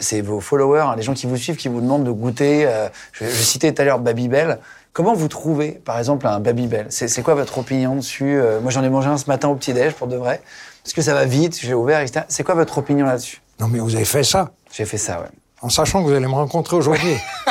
c'est 0.00 0.20
vos 0.20 0.40
followers, 0.40 0.80
hein, 0.80 0.94
les 0.96 1.02
gens 1.02 1.14
qui 1.14 1.26
vous 1.26 1.36
suivent, 1.36 1.56
qui 1.56 1.68
vous 1.68 1.80
demandent 1.80 2.04
de 2.04 2.10
goûter. 2.10 2.66
Euh, 2.66 2.88
je, 3.12 3.26
je, 3.26 3.42
citais 3.42 3.72
tout 3.72 3.82
à 3.82 3.84
l'heure 3.84 3.98
Babybel. 3.98 4.58
Comment 4.92 5.14
vous 5.14 5.28
trouvez, 5.28 5.72
par 5.72 5.98
exemple, 5.98 6.26
un 6.26 6.40
Babybel 6.40 6.86
C'est 6.90 7.22
quoi 7.22 7.34
votre 7.34 7.58
opinion 7.58 7.94
dessus 7.94 8.40
euh, 8.40 8.60
Moi, 8.60 8.72
j'en 8.72 8.82
ai 8.82 8.88
mangé 8.88 9.08
un 9.08 9.18
ce 9.18 9.26
matin 9.26 9.48
au 9.48 9.54
petit-déj, 9.54 9.94
pour 9.94 10.08
de 10.08 10.16
vrai. 10.16 10.42
Parce 10.82 10.92
que 10.92 11.02
ça 11.02 11.14
va 11.14 11.26
vite, 11.26 11.58
j'ai 11.60 11.74
ouvert, 11.74 12.00
etc. 12.00 12.24
C'est 12.28 12.42
quoi 12.42 12.54
votre 12.54 12.78
opinion 12.78 13.06
là-dessus? 13.06 13.40
Non, 13.60 13.68
mais 13.68 13.78
vous 13.78 13.94
avez 13.94 14.04
fait 14.04 14.24
ça 14.24 14.50
J'ai 14.72 14.84
fait 14.84 14.98
ça, 14.98 15.20
ouais. 15.20 15.28
En 15.62 15.68
sachant 15.68 16.02
que 16.02 16.08
vous 16.08 16.14
allez 16.14 16.26
me 16.26 16.32
rencontrer 16.32 16.74
aujourd'hui. 16.74 17.16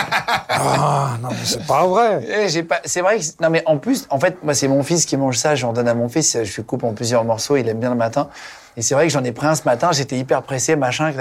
ah, 0.50 1.18
non, 1.22 1.30
mais 1.30 1.46
c'est 1.46 1.66
pas 1.66 1.86
vrai. 1.86 2.48
Eh, 2.50 2.64
pas... 2.64 2.82
C'est 2.84 3.02
vrai 3.02 3.20
que. 3.20 3.24
Non, 3.40 3.52
mais 3.52 3.62
en 3.68 3.78
plus, 3.78 4.08
en 4.10 4.20
fait, 4.20 4.44
moi, 4.44 4.56
c'est 4.56 4.68
mon 4.68 4.82
fils 4.82 5.06
qui 5.06 5.16
mange 5.16 5.38
ça. 5.38 5.54
J'en 5.54 5.74
donne 5.74 5.88
à 5.88 5.94
mon 5.94 6.10
fils. 6.10 6.36
Je 6.44 6.56
lui 6.56 6.64
coupe 6.64 6.84
en 6.84 6.94
plusieurs 6.94 7.24
morceaux. 7.24 7.56
Il 7.56 7.70
aime 7.70 7.80
bien 7.80 7.92
le 7.92 7.96
matin. 7.96 8.30
Et 8.76 8.82
c'est 8.82 8.96
vrai 8.96 9.06
que 9.06 9.14
j'en 9.14 9.24
ai 9.24 9.32
pris 9.32 9.46
un 9.46 9.54
ce 9.54 9.64
matin. 9.64 9.92
J'étais 9.92 10.18
hyper 10.18 10.42
pressé, 10.42 10.76
machin. 10.76 11.14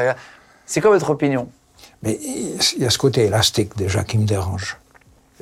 C'est 0.64 0.80
quoi 0.80 0.90
votre 0.90 1.10
opinion? 1.10 1.48
Mais 2.02 2.18
il 2.22 2.82
y 2.82 2.86
a 2.86 2.90
ce 2.90 2.98
côté 2.98 3.26
élastique, 3.26 3.76
déjà, 3.76 4.02
qui 4.02 4.16
me 4.16 4.24
dérange. 4.24 4.78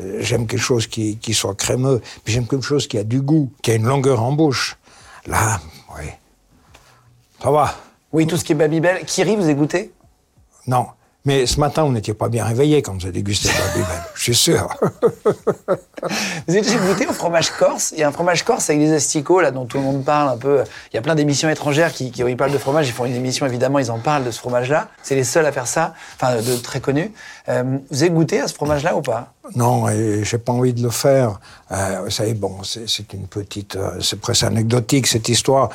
Euh, 0.00 0.19
j'aime 0.21 0.47
quelque 0.47 0.61
chose 0.61 0.87
qui, 0.87 1.17
qui 1.19 1.35
soit 1.35 1.55
crémeux. 1.55 2.00
Puis 2.25 2.35
j'aime 2.35 2.47
quelque 2.47 2.65
chose 2.65 2.87
qui 2.87 2.99
a 2.99 3.05
du 3.05 3.21
goût, 3.21 3.50
qui 3.62 3.71
a 3.71 3.75
une 3.75 3.87
longueur 3.87 4.23
en 4.23 4.33
bouche. 4.33 4.76
Là, 5.26 5.61
oui. 5.97 6.07
Ça 7.43 7.50
va. 7.50 7.75
Oui, 8.12 8.26
tout 8.26 8.37
ce 8.37 8.45
qui 8.45 8.53
est 8.53 8.57
Babybel. 8.57 9.05
Kiri, 9.05 9.37
vous 9.37 9.45
avez 9.45 9.55
goûté 9.55 9.93
Non. 10.67 10.87
Mais 11.26 11.45
ce 11.45 11.59
matin, 11.59 11.83
vous 11.83 11.92
n'étiez 11.92 12.14
pas 12.14 12.28
bien 12.28 12.45
réveillé 12.45 12.83
quand 12.83 12.95
vous 12.95 13.02
avez 13.02 13.12
dégusté 13.12 13.49
la 13.49 13.66
Babybel, 13.66 14.02
je 14.14 14.23
suis 14.23 14.35
sûr. 14.35 14.68
vous 16.47 16.54
avez 16.54 16.61
déjà 16.61 16.78
goûté 16.78 17.04
au 17.09 17.12
fromage 17.12 17.50
corse 17.50 17.92
Il 17.97 17.99
y 17.99 18.04
a 18.04 18.09
un 18.09 18.12
fromage 18.12 18.45
corse 18.45 18.71
avec 18.71 18.80
des 18.80 18.92
asticots, 18.92 19.40
là, 19.40 19.50
dont 19.50 19.66
tout 19.66 19.78
le 19.78 19.83
monde 19.83 20.04
parle 20.04 20.28
un 20.28 20.37
peu. 20.37 20.62
Il 20.92 20.95
y 20.95 20.99
a 20.99 21.02
plein 21.02 21.16
d'émissions 21.16 21.49
étrangères 21.49 21.92
qui, 21.92 22.12
qui 22.12 22.23
ils 22.23 22.37
parlent 22.37 22.52
de 22.52 22.59
fromage. 22.59 22.87
Ils 22.87 22.92
font 22.92 23.06
une 23.06 23.16
émission, 23.16 23.45
évidemment, 23.45 23.80
ils 23.80 23.90
en 23.90 23.99
parlent 23.99 24.25
de 24.25 24.30
ce 24.30 24.38
fromage-là. 24.38 24.88
C'est 25.02 25.16
les 25.16 25.25
seuls 25.25 25.47
à 25.47 25.50
faire 25.50 25.66
ça, 25.66 25.95
enfin, 26.14 26.37
de 26.37 26.56
très 26.59 26.78
connus. 26.78 27.11
Euh, 27.49 27.78
vous 27.90 28.02
avez 28.02 28.11
goûté 28.11 28.40
à 28.40 28.47
ce 28.47 28.54
fromage-là 28.54 28.97
ou 28.97 29.02
pas? 29.02 29.33
Non, 29.56 29.88
et 29.88 30.23
j'ai 30.23 30.38
pas 30.38 30.52
envie 30.52 30.75
de 30.75 30.83
le 30.83 30.90
faire. 30.90 31.40
Euh, 31.73 32.02
vous 32.04 32.11
savez, 32.11 32.35
bon, 32.35 32.62
c'est 32.62 33.12
une 33.12 33.26
petite, 33.26 33.75
euh, 33.75 33.99
c'est 34.00 34.21
presque 34.21 34.45
anecdotique 34.45 35.09
cette 35.09 35.28
histoire. 35.28 35.71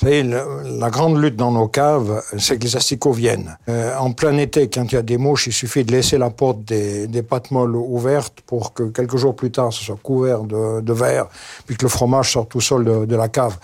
Savez, 0.00 0.22
la 0.22 0.88
grande 0.88 1.20
lutte 1.20 1.36
dans 1.36 1.50
nos 1.50 1.68
caves, 1.68 2.22
c'est 2.38 2.58
que 2.58 2.64
les 2.64 2.74
asticots 2.74 3.12
viennent. 3.12 3.58
Euh, 3.68 3.94
en 3.98 4.12
plein 4.12 4.38
été, 4.38 4.70
quand 4.70 4.90
il 4.90 4.94
y 4.94 4.98
a 4.98 5.02
des 5.02 5.18
mouches, 5.18 5.48
il 5.48 5.52
suffit 5.52 5.84
de 5.84 5.92
laisser 5.92 6.16
la 6.16 6.30
porte 6.30 6.64
des, 6.64 7.06
des 7.06 7.22
pâtes 7.22 7.50
molles 7.50 7.76
ouvertes 7.76 8.40
pour 8.46 8.72
que 8.72 8.84
quelques 8.84 9.18
jours 9.18 9.36
plus 9.36 9.50
tard, 9.50 9.74
ce 9.74 9.84
soit 9.84 9.98
couvert 10.02 10.44
de, 10.44 10.80
de 10.80 10.92
verre, 10.94 11.26
puis 11.66 11.76
que 11.76 11.82
le 11.82 11.90
fromage 11.90 12.32
sorte 12.32 12.48
tout 12.48 12.62
seul 12.62 12.84
de, 12.84 13.04
de 13.04 13.16
la 13.16 13.28
cave. 13.28 13.58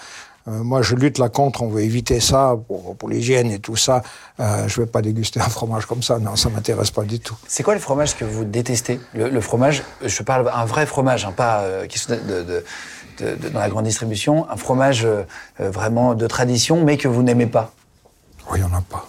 Euh, 0.49 0.63
moi, 0.63 0.83
je 0.83 0.95
lutte 0.95 1.19
là 1.19 1.29
contre, 1.29 1.63
on 1.63 1.69
veut 1.69 1.83
éviter 1.83 2.21
ça 2.21 2.55
pour, 2.69 2.95
pour 2.97 3.09
l'hygiène 3.09 3.51
et 3.51 3.59
tout 3.59 3.75
ça. 3.75 4.03
Euh, 4.39 4.69
je 4.69 4.81
ne 4.81 4.85
vais 4.85 4.91
pas 4.91 5.03
déguster 5.03 5.41
un 5.41 5.49
fromage 5.49 5.87
comme 5.87 6.03
ça, 6.03 6.19
non, 6.19 6.37
ça 6.37 6.51
m'intéresse 6.51 6.91
pas 6.91 7.03
du 7.03 7.19
tout. 7.19 7.37
C'est 7.49 7.63
quoi 7.63 7.75
le 7.75 7.81
fromage 7.81 8.15
que 8.15 8.25
vous 8.25 8.45
détestez? 8.45 9.01
Le, 9.15 9.29
le, 9.29 9.41
fromage, 9.41 9.83
je 10.05 10.23
parle 10.23 10.51
un 10.55 10.67
vrai 10.67 10.87
fromage, 10.87 11.25
hein, 11.25 11.33
pas 11.35 11.63
euh, 11.63 11.87
de, 11.87 12.43
de 12.43 12.65
de, 13.19 13.35
de, 13.37 13.49
dans 13.49 13.61
la 13.61 13.69
grande 13.69 13.85
distribution, 13.85 14.49
un 14.51 14.57
fromage 14.57 15.05
euh, 15.05 15.25
vraiment 15.59 16.15
de 16.15 16.27
tradition, 16.27 16.85
mais 16.85 16.97
que 16.97 17.09
vous 17.09 17.23
n'aimez 17.23 17.47
pas 17.47 17.73
Oui, 18.51 18.59
il 18.59 18.65
n'y 18.65 18.71
en 18.71 18.77
a 18.77 18.83
pas. 18.83 19.07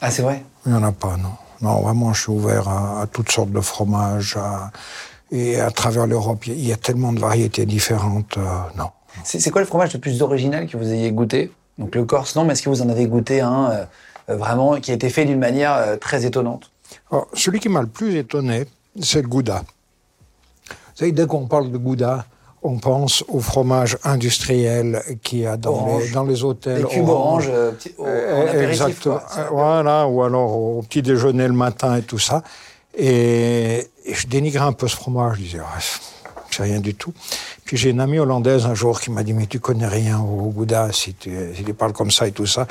Ah, 0.00 0.10
c'est 0.10 0.22
vrai? 0.22 0.42
Il 0.64 0.72
n'y 0.72 0.78
en 0.78 0.82
a 0.82 0.92
pas, 0.92 1.16
non. 1.16 1.32
Non, 1.62 1.80
vraiment, 1.80 2.12
je 2.12 2.22
suis 2.22 2.32
ouvert 2.32 2.68
à, 2.68 3.02
à 3.02 3.06
toutes 3.06 3.30
sortes 3.30 3.50
de 3.50 3.60
fromages. 3.60 4.36
À, 4.36 4.70
et 5.30 5.58
à 5.60 5.70
travers 5.70 6.06
l'Europe, 6.06 6.46
il 6.46 6.64
y 6.64 6.72
a 6.72 6.76
tellement 6.76 7.12
de 7.12 7.18
variétés 7.18 7.66
différentes. 7.66 8.36
Euh, 8.38 8.42
non. 8.76 8.90
C'est 9.24 9.50
quoi 9.50 9.60
le 9.60 9.66
fromage 9.66 9.92
le 9.94 9.98
plus 9.98 10.22
original 10.22 10.66
que 10.68 10.76
vous 10.76 10.92
ayez 10.92 11.10
goûté? 11.10 11.50
Donc 11.78 11.94
le 11.94 12.04
Corse, 12.04 12.36
non, 12.36 12.44
mais 12.44 12.52
est-ce 12.52 12.62
que 12.62 12.68
vous 12.68 12.82
en 12.82 12.88
avez 12.88 13.06
goûté 13.06 13.40
un 13.40 13.70
euh, 13.70 14.36
vraiment 14.36 14.78
qui 14.80 14.90
a 14.90 14.94
été 14.94 15.08
fait 15.10 15.24
d'une 15.24 15.38
manière 15.38 15.72
euh, 15.72 15.96
très 15.96 16.24
étonnante? 16.26 16.70
Alors, 17.10 17.26
Celui 17.34 17.58
qui 17.58 17.68
m'a 17.68 17.80
le 17.80 17.86
plus 17.88 18.16
étonné, 18.16 18.66
c'est 19.02 19.22
le 19.22 19.28
Gouda. 19.28 19.64
Vous 20.68 20.74
savez, 20.94 21.12
dès 21.12 21.26
qu'on 21.26 21.46
parle 21.46 21.70
de 21.70 21.78
Gouda, 21.78 22.24
on 22.66 22.78
pense 22.78 23.24
au 23.28 23.40
fromage 23.40 23.96
industriel 24.02 25.02
qu'il 25.22 25.40
y 25.40 25.46
a 25.46 25.56
dans, 25.56 25.98
les, 25.98 26.10
dans 26.10 26.24
les 26.24 26.42
hôtels. 26.42 26.82
Les 26.82 26.88
cubes 26.88 27.08
orange, 27.08 27.48
euh, 27.48 27.70
petit, 27.72 27.92
au, 27.96 28.04
en 28.04 28.68
Exactement. 28.68 29.20
Voilà, 29.52 30.06
ou 30.08 30.22
alors 30.22 30.58
au 30.58 30.82
petit 30.82 31.02
déjeuner 31.02 31.46
le 31.46 31.54
matin 31.54 31.96
et 31.96 32.02
tout 32.02 32.18
ça. 32.18 32.42
Et, 32.96 33.86
et 34.04 34.14
je 34.14 34.26
dénigrais 34.26 34.64
un 34.64 34.72
peu 34.72 34.88
ce 34.88 34.96
fromage. 34.96 35.36
Je 35.36 35.42
disais, 35.42 35.58
ah, 35.60 35.78
c'est 36.50 36.62
rien 36.62 36.80
du 36.80 36.94
tout. 36.94 37.12
Puis 37.64 37.76
j'ai 37.76 37.90
une 37.90 38.00
amie 38.00 38.18
hollandaise 38.18 38.66
un 38.66 38.74
jour 38.74 39.00
qui 39.00 39.10
m'a 39.10 39.22
dit, 39.22 39.32
mais 39.32 39.46
tu 39.46 39.60
connais 39.60 39.88
rien 39.88 40.18
au 40.18 40.50
Gouda 40.50 40.90
si 40.92 41.14
tu, 41.14 41.30
si 41.54 41.62
tu 41.62 41.74
parles 41.74 41.92
comme 41.92 42.10
ça 42.10 42.26
et 42.26 42.32
tout 42.32 42.46
ça. 42.46 42.66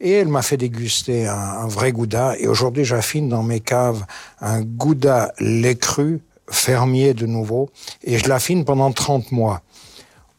Et 0.00 0.12
elle 0.12 0.28
m'a 0.28 0.42
fait 0.42 0.56
déguster 0.56 1.26
un, 1.26 1.34
un 1.34 1.66
vrai 1.66 1.92
Gouda. 1.92 2.34
Et 2.38 2.46
aujourd'hui, 2.46 2.84
j'affine 2.84 3.28
dans 3.28 3.42
mes 3.42 3.60
caves 3.60 4.04
un 4.40 4.62
Gouda 4.62 5.32
lait 5.38 5.76
cru 5.76 6.20
fermier 6.50 7.14
de 7.14 7.26
nouveau, 7.26 7.70
et 8.02 8.18
je 8.18 8.28
l'affine 8.28 8.64
pendant 8.64 8.92
30 8.92 9.32
mois. 9.32 9.62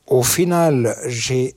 Au 0.07 0.24
final, 0.24 0.95
j'ai 1.07 1.55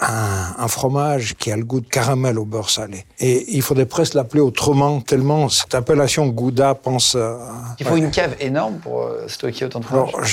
un, 0.00 0.54
un, 0.58 0.68
fromage 0.68 1.34
qui 1.36 1.52
a 1.52 1.56
le 1.56 1.64
goût 1.64 1.80
de 1.80 1.86
caramel 1.86 2.38
au 2.38 2.44
beurre 2.44 2.70
salé. 2.70 3.04
Et 3.20 3.44
il 3.54 3.62
faudrait 3.62 3.86
presque 3.86 4.14
l'appeler 4.14 4.40
autrement, 4.40 5.00
tellement 5.00 5.48
cette 5.48 5.74
appellation 5.74 6.26
Gouda 6.26 6.74
pense... 6.74 7.14
Euh, 7.14 7.38
il 7.78 7.86
faut 7.86 7.94
ouais. 7.94 8.00
une 8.00 8.10
cave 8.10 8.34
énorme 8.40 8.78
pour 8.78 9.02
euh, 9.02 9.28
stocker 9.28 9.66
autant 9.66 9.80
de 9.80 9.84
fromage 9.84 10.12
Alors, 10.12 10.26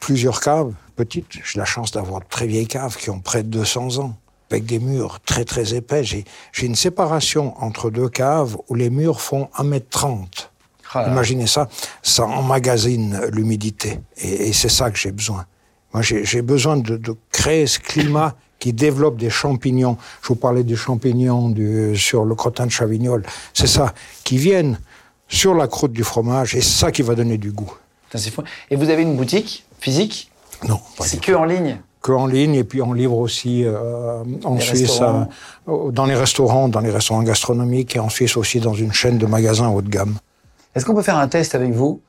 plusieurs 0.00 0.40
caves 0.40 0.72
petites. 0.96 1.26
J'ai 1.44 1.58
la 1.58 1.64
chance 1.64 1.90
d'avoir 1.92 2.20
de 2.20 2.26
très 2.28 2.46
vieilles 2.46 2.66
caves 2.66 2.96
qui 2.96 3.08
ont 3.08 3.20
près 3.20 3.42
de 3.42 3.48
200 3.48 3.98
ans 3.98 4.14
avec 4.50 4.64
des 4.64 4.78
murs 4.78 5.20
très 5.20 5.44
très 5.44 5.74
épais. 5.74 6.04
J'ai 6.04 6.24
une 6.62 6.74
séparation 6.74 7.54
entre 7.62 7.90
deux 7.90 8.08
caves 8.08 8.56
où 8.68 8.74
les 8.74 8.90
murs 8.90 9.20
font 9.20 9.48
1m30. 9.58 10.48
Ah 10.94 11.08
Imaginez 11.08 11.46
ça, 11.46 11.68
ça 12.02 12.24
emmagasine 12.24 13.20
l'humidité. 13.32 14.00
Et, 14.18 14.48
et 14.48 14.52
c'est 14.52 14.68
ça 14.68 14.90
que 14.90 14.98
j'ai 14.98 15.12
besoin. 15.12 15.44
Moi, 15.92 16.02
j'ai 16.02 16.42
besoin 16.42 16.76
de, 16.76 16.96
de, 16.96 17.16
créer 17.32 17.66
ce 17.66 17.78
climat 17.78 18.34
qui 18.58 18.72
développe 18.72 19.16
des 19.16 19.30
champignons. 19.30 19.96
Je 20.22 20.28
vous 20.28 20.34
parlais 20.34 20.64
des 20.64 20.76
champignons 20.76 21.48
du, 21.48 21.96
sur 21.96 22.24
le 22.24 22.34
crottin 22.34 22.66
de 22.66 22.70
Chavignol. 22.70 23.24
C'est 23.54 23.66
ça, 23.66 23.94
qui 24.24 24.36
viennent 24.36 24.78
sur 25.28 25.54
la 25.54 25.66
croûte 25.66 25.92
du 25.92 26.04
fromage 26.04 26.54
et 26.54 26.60
c'est 26.60 26.78
ça 26.78 26.92
qui 26.92 27.02
va 27.02 27.14
donner 27.14 27.38
du 27.38 27.52
goût. 27.52 27.72
C'est 28.14 28.30
fou. 28.30 28.42
Et 28.70 28.76
vous 28.76 28.88
avez 28.88 29.02
une 29.02 29.16
boutique 29.16 29.64
physique? 29.78 30.30
Non. 30.66 30.80
C'est 31.00 31.20
que 31.20 31.32
en 31.32 31.44
ligne? 31.44 31.78
Que 32.02 32.12
en 32.12 32.26
ligne 32.26 32.54
et 32.54 32.64
puis 32.64 32.80
on 32.80 32.92
livre 32.92 33.18
aussi 33.18 33.64
euh, 33.64 34.22
en 34.44 34.54
les 34.54 34.60
Suisse 34.60 35.00
euh, 35.02 35.90
dans 35.90 36.06
les 36.06 36.14
restaurants, 36.14 36.68
dans 36.68 36.80
les 36.80 36.90
restaurants 36.90 37.22
gastronomiques 37.22 37.96
et 37.96 37.98
en 37.98 38.08
Suisse 38.08 38.36
aussi 38.36 38.60
dans 38.60 38.74
une 38.74 38.92
chaîne 38.92 39.18
de 39.18 39.26
magasins 39.26 39.68
haut 39.68 39.82
de 39.82 39.90
gamme. 39.90 40.16
Est-ce 40.78 40.86
qu'on 40.86 40.94
peut 40.94 41.02
faire 41.02 41.18
un 41.18 41.26
test 41.26 41.56
avec 41.56 41.72
vous? 41.72 42.00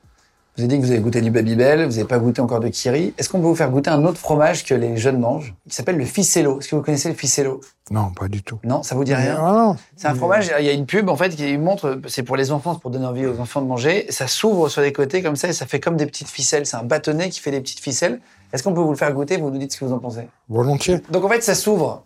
Vous 0.56 0.62
avez 0.62 0.68
dit 0.68 0.78
que 0.80 0.86
vous 0.86 0.92
avez 0.92 1.00
goûté 1.00 1.20
du 1.20 1.32
Babybel, 1.32 1.86
vous 1.86 1.90
n'avez 1.90 2.04
pas 2.04 2.20
goûté 2.20 2.40
encore 2.40 2.60
de 2.60 2.68
Kiri. 2.68 3.12
Est-ce 3.18 3.28
qu'on 3.28 3.40
peut 3.40 3.48
vous 3.48 3.56
faire 3.56 3.68
goûter 3.68 3.90
un 3.90 4.04
autre 4.04 4.18
fromage 4.18 4.64
que 4.64 4.74
les 4.74 4.96
jeunes 4.96 5.18
mangent, 5.18 5.56
qui 5.68 5.74
s'appelle 5.74 5.96
le 5.96 6.04
ficello? 6.04 6.60
Est-ce 6.60 6.68
que 6.68 6.76
vous 6.76 6.82
connaissez 6.82 7.08
le 7.08 7.16
ficello? 7.16 7.60
Non, 7.90 8.12
pas 8.12 8.28
du 8.28 8.44
tout. 8.44 8.60
Non, 8.62 8.84
ça 8.84 8.94
vous 8.94 9.02
dit 9.02 9.12
rien? 9.12 9.36
Ah, 9.40 9.74
C'est 9.96 10.06
un 10.06 10.14
fromage, 10.14 10.52
il 10.60 10.64
y 10.64 10.68
a 10.68 10.72
une 10.72 10.86
pub 10.86 11.08
en 11.08 11.16
fait 11.16 11.30
qui 11.30 11.58
montre, 11.58 12.00
c'est 12.06 12.22
pour 12.22 12.36
les 12.36 12.52
enfants, 12.52 12.74
c'est 12.74 12.80
pour 12.80 12.92
donner 12.92 13.06
envie 13.06 13.26
aux 13.26 13.40
enfants 13.40 13.60
de 13.60 13.66
manger. 13.66 14.06
Ça 14.10 14.28
s'ouvre 14.28 14.68
sur 14.68 14.82
les 14.82 14.92
côtés 14.92 15.20
comme 15.20 15.34
ça 15.34 15.48
et 15.48 15.52
ça 15.52 15.66
fait 15.66 15.80
comme 15.80 15.96
des 15.96 16.06
petites 16.06 16.28
ficelles. 16.28 16.64
C'est 16.64 16.76
un 16.76 16.84
bâtonnet 16.84 17.28
qui 17.30 17.40
fait 17.40 17.50
des 17.50 17.60
petites 17.60 17.80
ficelles. 17.80 18.20
Est-ce 18.52 18.62
qu'on 18.62 18.72
peut 18.72 18.82
vous 18.82 18.92
le 18.92 18.96
faire 18.96 19.12
goûter? 19.12 19.36
Vous 19.36 19.50
nous 19.50 19.58
dites 19.58 19.72
ce 19.72 19.80
que 19.80 19.84
vous 19.84 19.92
en 19.92 19.98
pensez. 19.98 20.28
Volontiers. 20.48 21.00
Donc 21.10 21.24
en 21.24 21.28
fait, 21.28 21.42
ça 21.42 21.56
s'ouvre. 21.56 22.04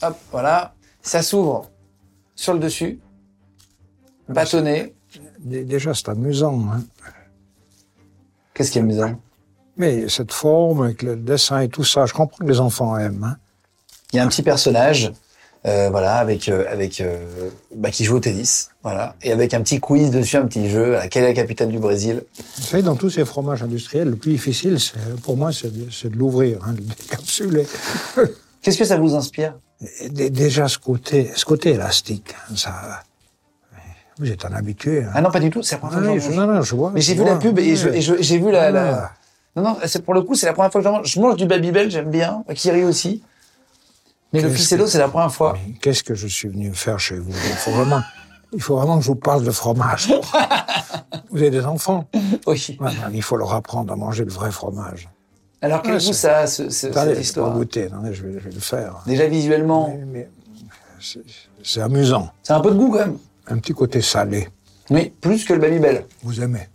Hop, 0.00 0.16
voilà. 0.32 0.72
Ça 1.02 1.20
s'ouvre 1.20 1.68
sur 2.34 2.54
le 2.54 2.58
dessus. 2.58 2.98
Bâtonnet. 4.30 4.94
Déjà, 5.42 5.94
c'est 5.94 6.08
amusant. 6.10 6.60
Hein. 6.70 6.84
Qu'est-ce 8.52 8.70
qui 8.70 8.78
est 8.78 8.82
amusant? 8.82 9.18
Mais 9.76 10.08
cette 10.08 10.32
forme, 10.32 10.82
avec 10.82 11.02
le 11.02 11.16
dessin 11.16 11.60
et 11.60 11.68
tout 11.68 11.84
ça, 11.84 12.04
je 12.04 12.12
comprends 12.12 12.44
que 12.44 12.50
les 12.50 12.60
enfants 12.60 12.98
aiment. 12.98 13.24
Hein. 13.24 13.36
Il 14.12 14.16
y 14.16 14.18
a 14.18 14.24
un 14.24 14.28
petit 14.28 14.42
personnage, 14.42 15.12
euh, 15.64 15.88
voilà, 15.88 16.16
avec, 16.16 16.48
euh, 16.48 16.66
avec, 16.70 17.00
euh, 17.00 17.48
bah, 17.74 17.90
qui 17.90 18.04
joue 18.04 18.16
au 18.16 18.20
tennis, 18.20 18.70
voilà, 18.82 19.16
et 19.22 19.32
avec 19.32 19.54
un 19.54 19.62
petit 19.62 19.80
quiz 19.80 20.10
dessus, 20.10 20.36
un 20.36 20.46
petit 20.46 20.68
jeu. 20.68 20.88
Voilà, 20.88 21.08
quelle 21.08 21.24
est 21.24 21.28
la 21.28 21.34
capitale 21.34 21.68
du 21.68 21.78
Brésil? 21.78 22.24
Vous 22.56 22.62
savez, 22.62 22.82
dans 22.82 22.96
tous 22.96 23.08
ces 23.08 23.24
fromages 23.24 23.62
industriels, 23.62 24.10
le 24.10 24.16
plus 24.16 24.32
difficile, 24.32 24.76
pour 25.22 25.38
moi, 25.38 25.52
c'est 25.52 25.72
de, 25.72 26.08
de 26.08 26.16
l'ouvrir, 26.16 26.58
hein, 26.66 26.72
de 26.72 26.80
le 26.80 26.86
décapsuler. 26.86 27.66
Qu'est-ce 28.60 28.76
que 28.76 28.84
ça 28.84 28.98
vous 28.98 29.14
inspire? 29.14 29.54
Déjà, 30.10 30.68
ce 30.68 30.76
côté, 30.76 31.30
ce 31.34 31.46
côté 31.46 31.70
élastique, 31.70 32.34
hein, 32.50 32.56
ça. 32.56 33.02
Vous 34.20 34.30
êtes 34.30 34.44
un 34.44 34.52
habitué. 34.52 35.02
Hein. 35.02 35.12
Ah 35.14 35.22
non, 35.22 35.30
pas 35.30 35.40
du 35.40 35.48
tout. 35.48 35.62
C'est 35.62 35.76
la 35.76 35.78
première 35.80 35.98
ah, 35.98 36.02
fois 36.04 36.14
que 36.14 36.20
je, 36.20 36.30
Non, 36.30 36.46
non, 36.46 36.60
je 36.60 36.74
vois. 36.76 36.90
Mais 36.94 37.00
j'ai 37.00 37.14
vu 37.14 37.22
vois, 37.22 37.30
la 37.30 37.36
pub 37.36 37.58
et 37.58 37.72
ouais. 37.72 38.00
j'ai 38.00 38.38
vu 38.38 38.50
la, 38.50 38.64
ah. 38.64 38.70
la... 38.70 39.12
Non, 39.56 39.62
non, 39.62 39.76
c'est 39.86 40.04
pour 40.04 40.12
le 40.12 40.20
coup, 40.20 40.34
c'est 40.34 40.44
la 40.44 40.52
première 40.52 40.70
fois 40.70 40.82
que 40.82 40.86
je 40.86 40.92
mange. 40.92 41.06
Je 41.06 41.20
mange 41.20 41.36
du 41.36 41.46
Babybel, 41.46 41.90
j'aime 41.90 42.10
bien. 42.10 42.44
Kiri 42.54 42.84
aussi. 42.84 43.22
Mais 44.34 44.42
le 44.42 44.50
ficello, 44.50 44.86
c'est 44.86 44.98
la 44.98 45.08
première 45.08 45.32
fois. 45.32 45.56
Qu'est-ce 45.80 46.04
que 46.04 46.14
je 46.14 46.28
suis 46.28 46.48
venu 46.48 46.72
faire 46.74 47.00
chez 47.00 47.16
vous? 47.16 47.30
Il 47.30 47.56
faut 47.56 47.70
vraiment, 47.70 48.02
il 48.52 48.60
faut 48.60 48.76
vraiment 48.76 48.98
que 48.98 49.04
je 49.04 49.08
vous 49.08 49.16
parle 49.16 49.42
de 49.42 49.50
fromage. 49.50 50.12
vous 51.30 51.38
avez 51.38 51.50
des 51.50 51.64
enfants 51.64 52.06
Oui. 52.46 52.76
Ouais, 52.78 52.90
il 53.14 53.22
faut 53.22 53.36
leur 53.36 53.54
apprendre 53.54 53.90
à 53.90 53.96
manger 53.96 54.24
le 54.24 54.30
vrai 54.30 54.50
fromage. 54.50 55.08
Alors 55.62 55.80
quel 55.82 55.94
Ouais, 55.94 55.98
goût 55.98 56.12
ça, 56.12 56.38
a, 56.38 56.46
ce, 56.46 56.68
ce, 56.68 56.86
Attendez, 56.88 56.90
cette 56.90 56.92
je 56.92 57.10
peux 57.10 57.14
pas 57.14 57.20
histoire 57.20 57.52
goûter. 57.52 57.84
Attendez, 57.84 58.14
je, 58.14 58.22
vais, 58.22 58.38
je 58.38 58.44
vais 58.44 58.54
le 58.54 58.60
faire. 58.60 59.02
Déjà 59.06 59.26
visuellement, 59.26 59.88
Mais, 59.88 60.04
mais 60.04 60.28
c'est 61.62 61.80
amusant. 61.80 62.30
c'est 62.42 62.52
un 62.52 62.60
peu 62.60 62.70
de 62.70 62.76
goût 62.76 62.90
quand 62.90 62.98
même. 62.98 63.18
Un 63.50 63.58
petit 63.58 63.72
côté 63.74 64.00
salé. 64.00 64.48
Oui, 64.90 65.12
plus 65.20 65.44
que 65.44 65.52
le 65.52 65.58
Babybel. 65.60 66.06
Vous 66.22 66.40
aimez 66.40 66.68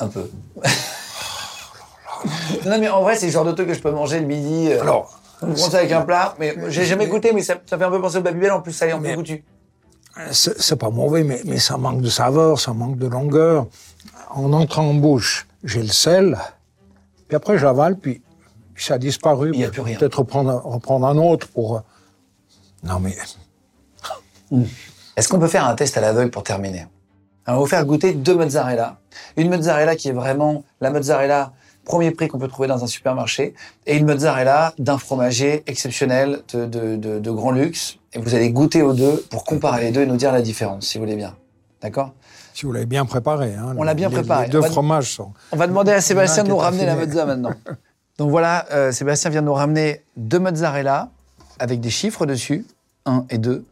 Un 0.00 0.08
peu. 0.08 0.28
non, 2.66 2.78
mais 2.78 2.88
en 2.88 3.02
vrai, 3.02 3.16
c'est 3.16 3.26
le 3.26 3.32
genre 3.32 3.44
de 3.44 3.52
truc 3.52 3.68
que 3.68 3.74
je 3.74 3.80
peux 3.80 3.90
manger 3.90 4.20
le 4.20 4.26
midi. 4.26 4.68
euh, 4.70 4.80
Alors, 4.82 5.18
on 5.42 5.54
ça 5.56 5.78
avec 5.78 5.90
un 5.92 6.02
plat, 6.02 6.34
mais 6.38 6.54
j'ai 6.68 6.84
jamais 6.84 7.04
mais- 7.06 7.10
goûté, 7.10 7.32
mais 7.32 7.42
ça, 7.42 7.54
ça 7.66 7.76
fait 7.78 7.84
un 7.84 7.90
peu 7.90 8.00
penser 8.00 8.18
au 8.18 8.22
Babybel, 8.22 8.52
en 8.52 8.60
plus 8.60 8.72
salé, 8.72 8.92
en 8.92 8.98
plus 9.00 9.08
Mais- 9.08 9.14
goûtu. 9.16 9.44
c'est 10.30 10.76
pas 10.76 10.90
mauvais, 10.90 11.24
mais, 11.24 11.40
mais 11.44 11.58
ça 11.58 11.76
manque 11.76 12.00
de 12.00 12.08
saveur, 12.10 12.60
ça 12.60 12.72
manque 12.72 12.96
de 12.98 13.06
longueur. 13.08 13.66
En 14.30 14.52
entrant 14.52 14.86
en 14.88 14.94
bouche, 14.94 15.46
j'ai 15.64 15.82
le 15.82 15.88
sel, 15.88 16.38
puis 17.28 17.36
après 17.36 17.58
j'avale, 17.58 17.96
puis, 17.98 18.22
puis 18.74 18.84
ça 18.84 18.94
a 18.94 18.98
disparu. 18.98 19.50
Il 19.54 19.60
y 19.60 19.64
a 19.64 19.68
plus 19.70 19.82
rien. 19.82 19.98
Peut-être 19.98 20.20
reprendre, 20.20 20.60
reprendre 20.64 21.06
un 21.06 21.18
autre 21.18 21.48
pour. 21.48 21.76
euh, 21.76 21.80
Non 22.84 22.98
mais 23.00 23.16
Est-ce 25.16 25.28
qu'on 25.28 25.38
peut 25.38 25.48
faire 25.48 25.66
un 25.66 25.74
test 25.74 25.96
à 25.96 26.00
l'aveugle 26.00 26.30
pour 26.30 26.42
terminer? 26.42 26.86
On 27.46 27.52
va 27.54 27.58
vous 27.58 27.66
faire 27.66 27.84
goûter 27.84 28.12
deux 28.14 28.34
mozzarella. 28.36 28.98
Une 29.36 29.50
mozzarella 29.50 29.96
qui 29.96 30.08
est 30.08 30.12
vraiment 30.12 30.64
la 30.80 30.90
mozzarella 30.90 31.52
premier 31.84 32.12
prix 32.12 32.28
qu'on 32.28 32.38
peut 32.38 32.46
trouver 32.48 32.68
dans 32.68 32.84
un 32.84 32.86
supermarché, 32.86 33.54
et 33.86 33.96
une 33.96 34.06
mozzarella 34.06 34.72
d'un 34.78 34.98
fromager 34.98 35.64
exceptionnel 35.66 36.38
de, 36.54 36.64
de, 36.66 36.94
de, 36.94 37.18
de 37.18 37.30
grand 37.32 37.50
luxe. 37.50 37.96
Et 38.12 38.20
vous 38.20 38.36
allez 38.36 38.50
goûter 38.50 38.82
aux 38.82 38.92
deux 38.92 39.16
pour 39.30 39.44
comparer 39.44 39.86
les 39.86 39.90
deux 39.90 40.02
et 40.02 40.06
nous 40.06 40.14
dire 40.16 40.30
la 40.30 40.42
différence, 40.42 40.86
si 40.86 40.98
vous 40.98 41.02
voulez 41.04 41.16
bien. 41.16 41.34
D'accord? 41.82 42.12
Si 42.54 42.66
vous 42.66 42.72
l'avez 42.72 42.86
bien 42.86 43.04
préparé. 43.04 43.54
Hein, 43.56 43.74
On 43.76 43.82
l'a 43.82 43.94
bien 43.94 44.08
les- 44.10 44.14
préparé. 44.14 44.44
Les 44.46 44.52
deux 44.52 44.60
On 44.60 44.70
fromages 44.70 45.10
sont. 45.12 45.32
On 45.50 45.56
va 45.56 45.66
demander 45.66 45.90
à 45.90 46.00
Sébastien 46.00 46.44
de 46.44 46.50
nous 46.50 46.56
ramener 46.56 46.86
la 46.86 46.94
mozza 46.94 47.26
maintenant. 47.26 47.54
Donc 48.18 48.30
voilà, 48.30 48.66
euh, 48.70 48.92
Sébastien 48.92 49.30
vient 49.30 49.40
de 49.42 49.46
nous 49.46 49.54
ramener 49.54 50.04
deux 50.16 50.38
mozzarella 50.38 51.08
avec 51.58 51.80
des 51.80 51.90
chiffres 51.90 52.26
dessus, 52.26 52.64
1 53.06 53.24
et 53.30 53.38
2. 53.38 53.64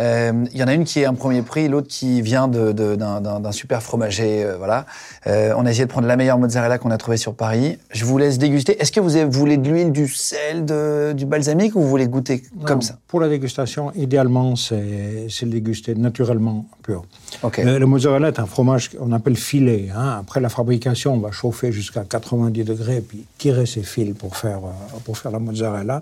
Euh, 0.00 0.46
Il 0.52 0.58
y 0.58 0.62
en 0.64 0.68
a 0.68 0.72
une 0.74 0.84
qui 0.84 1.00
est 1.00 1.04
un 1.04 1.12
premier 1.12 1.42
prix, 1.42 1.68
l'autre 1.68 1.88
qui 1.88 2.22
vient 2.22 2.48
de- 2.48 2.72
de- 2.72 2.96
d'un 2.96 3.52
super 3.52 3.82
fromager. 3.82 4.42
euh, 4.42 4.56
voilà. 4.56 4.86
Euh, 5.26 5.52
on 5.56 5.66
a 5.66 5.70
essayé 5.70 5.84
de 5.84 5.90
prendre 5.90 6.06
la 6.06 6.16
meilleure 6.16 6.38
mozzarella 6.38 6.78
qu'on 6.78 6.90
a 6.90 6.96
trouvée 6.96 7.18
sur 7.18 7.34
Paris. 7.34 7.78
Je 7.90 8.06
vous 8.06 8.16
laisse 8.16 8.38
déguster. 8.38 8.80
Est-ce 8.80 8.90
que 8.90 9.00
vous 9.00 9.10
voulez 9.30 9.58
de 9.58 9.68
l'huile, 9.68 9.92
du 9.92 10.08
sel, 10.08 10.64
de- 10.64 11.12
du 11.14 11.26
balsamique 11.26 11.76
ou 11.76 11.82
vous 11.82 11.88
voulez 11.90 12.06
goûter 12.08 12.42
comme 12.64 12.80
ça? 12.80 12.96
Pour 13.06 13.20
la 13.20 13.28
dégustation, 13.28 13.92
idéalement, 13.94 14.56
c'est 14.56 14.80
le 15.42 15.48
déguster 15.50 15.94
naturellement 15.94 16.64
pur. 16.82 17.04
Ok. 17.42 17.58
Le, 17.62 17.78
le 17.78 17.86
mozzarella 17.86 18.28
est 18.28 18.40
un 18.40 18.46
fromage 18.46 18.88
qu'on 18.90 19.12
appelle 19.12 19.36
filet. 19.36 19.90
hein. 19.94 20.16
Après 20.20 20.40
la 20.40 20.48
fabrication, 20.48 21.12
on 21.14 21.18
va 21.20 21.32
chauffer 21.32 21.70
jusqu'à 21.70 22.04
90 22.08 22.64
degrés 22.64 22.96
et 22.96 23.00
puis 23.02 23.26
tirer 23.36 23.66
ces 23.66 23.82
fils 23.82 24.14
pour 24.14 24.36
faire, 24.38 24.60
pour 25.04 25.18
faire 25.18 25.32
la 25.32 25.38
mozzarella. 25.38 26.00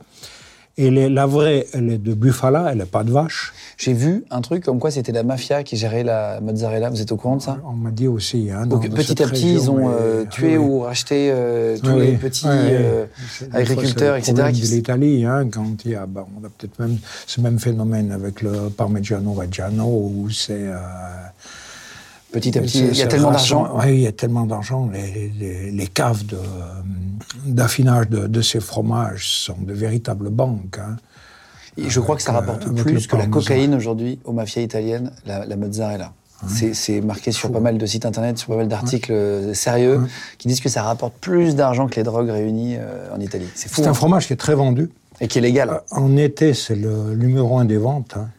Et 0.82 0.90
les- 0.90 1.10
la 1.10 1.26
vraie, 1.26 1.66
elle 1.74 1.90
est 1.90 1.98
de 1.98 2.14
Buffala, 2.14 2.68
elle 2.70 2.78
n'est 2.78 2.84
pas 2.86 3.04
de 3.04 3.10
vache. 3.10 3.52
J'ai 3.76 3.92
vu 3.92 4.24
un 4.30 4.40
truc 4.40 4.64
comme 4.64 4.78
quoi 4.78 4.90
c'était 4.90 5.12
la 5.12 5.22
mafia 5.22 5.62
qui 5.62 5.76
gérait 5.76 6.04
la 6.04 6.40
mozzarella. 6.40 6.88
Vous 6.88 7.02
êtes 7.02 7.12
au 7.12 7.16
courant 7.16 7.36
de 7.36 7.42
ça? 7.42 7.58
On 7.66 7.72
m'a 7.72 7.90
dit 7.90 8.08
aussi. 8.08 8.50
Hein, 8.50 8.66
Donc, 8.66 8.88
petit 8.88 9.22
à 9.22 9.26
petit, 9.26 9.52
ils 9.52 9.70
ont 9.70 9.90
euh, 9.90 10.24
tué 10.30 10.56
oui. 10.56 10.64
ou 10.64 10.80
racheté 10.80 11.30
euh, 11.34 11.76
tous 11.82 11.90
Oui, 11.90 12.00
les 12.00 12.10
oui. 12.12 12.16
petits 12.16 12.46
ouais. 12.46 12.52
euh, 12.54 13.04
agriculteurs, 13.52 14.16
etc. 14.16 14.34
qui 14.54 14.62
l'Italie, 14.62 15.24
hein, 15.26 15.48
quand 15.52 15.84
il 15.84 15.90
y 15.90 15.94
a, 15.94 16.06
bon, 16.06 16.24
on 16.40 16.46
a 16.46 16.48
peut-être 16.48 16.78
même 16.78 16.96
ce 17.26 17.40
même 17.42 17.58
phénomène 17.58 18.10
avec 18.10 18.40
le 18.40 18.70
Parmigiano 18.74 19.32
Reggiano, 19.34 19.84
où 19.84 20.30
c'est... 20.30 20.66
Petit 22.32 22.56
à 22.58 22.62
petit, 22.62 22.86
il 22.86 22.96
y 22.96 23.02
a 23.02 23.06
tellement 23.06 23.30
d'argent. 23.32 23.68
Oui, 23.74 23.88
il 23.94 24.00
y 24.00 24.06
a 24.06 24.12
tellement 24.12 24.46
d'argent. 24.46 24.88
Les, 24.92 25.32
les- 25.38 25.70
les 25.72 25.86
caves 25.88 26.22
d'affinage 27.46 28.08
de, 28.08 28.26
de 28.26 28.40
ces 28.42 28.60
fromages 28.60 29.28
sont 29.28 29.56
de 29.60 29.72
véritables 29.72 30.30
banques. 30.30 30.78
hein. 30.78 30.96
Et 31.76 31.88
je 31.88 32.00
crois 32.00 32.16
que 32.16 32.22
ça 32.22 32.32
rapporte 32.32 32.66
euh, 32.66 32.70
avec 32.70 32.84
plus 32.84 33.06
que 33.06 33.16
la 33.16 33.26
cocaïne 33.26 33.74
aujourd'hui 33.74 34.18
aux 34.24 34.32
mafias 34.32 34.62
italiennes, 34.62 35.12
la, 35.26 35.44
la 35.46 35.56
mozzarella. 35.56 36.12
C'est, 36.48 36.72
c'est 36.72 37.02
marqué 37.02 37.32
sur 37.32 37.52
pas 37.52 37.60
mal 37.60 37.76
de 37.76 37.84
sites 37.84 38.06
internet, 38.06 38.38
sur 38.38 38.48
pas 38.48 38.56
mal 38.56 38.68
d'articles 38.68 39.54
sérieux, 39.54 40.00
qui 40.38 40.48
disent 40.48 40.60
que 40.60 40.70
ça 40.70 40.82
rapporte 40.82 41.12
plus 41.20 41.54
d'argent 41.54 41.86
que 41.86 41.96
les 41.96 42.02
drogues 42.02 42.30
réunies 42.30 42.76
euh, 42.78 43.14
en 43.14 43.20
Italie. 43.20 43.46
C'est 43.54 43.68
fou. 43.68 43.82
C'est 43.82 43.86
un 43.86 43.90
hein. 43.90 43.94
fromage 43.94 44.26
qui 44.26 44.32
est 44.32 44.36
très 44.36 44.54
vendu. 44.54 44.88
Et 45.20 45.28
qui 45.28 45.36
est 45.36 45.42
légal. 45.42 45.68
Euh, 45.68 45.78
En 45.90 46.16
été, 46.16 46.54
c'est 46.54 46.76
le 46.76 47.14
numéro 47.14 47.58
un 47.58 47.66
des 47.66 47.76
ventes. 47.76 48.14
hein. 48.16 48.30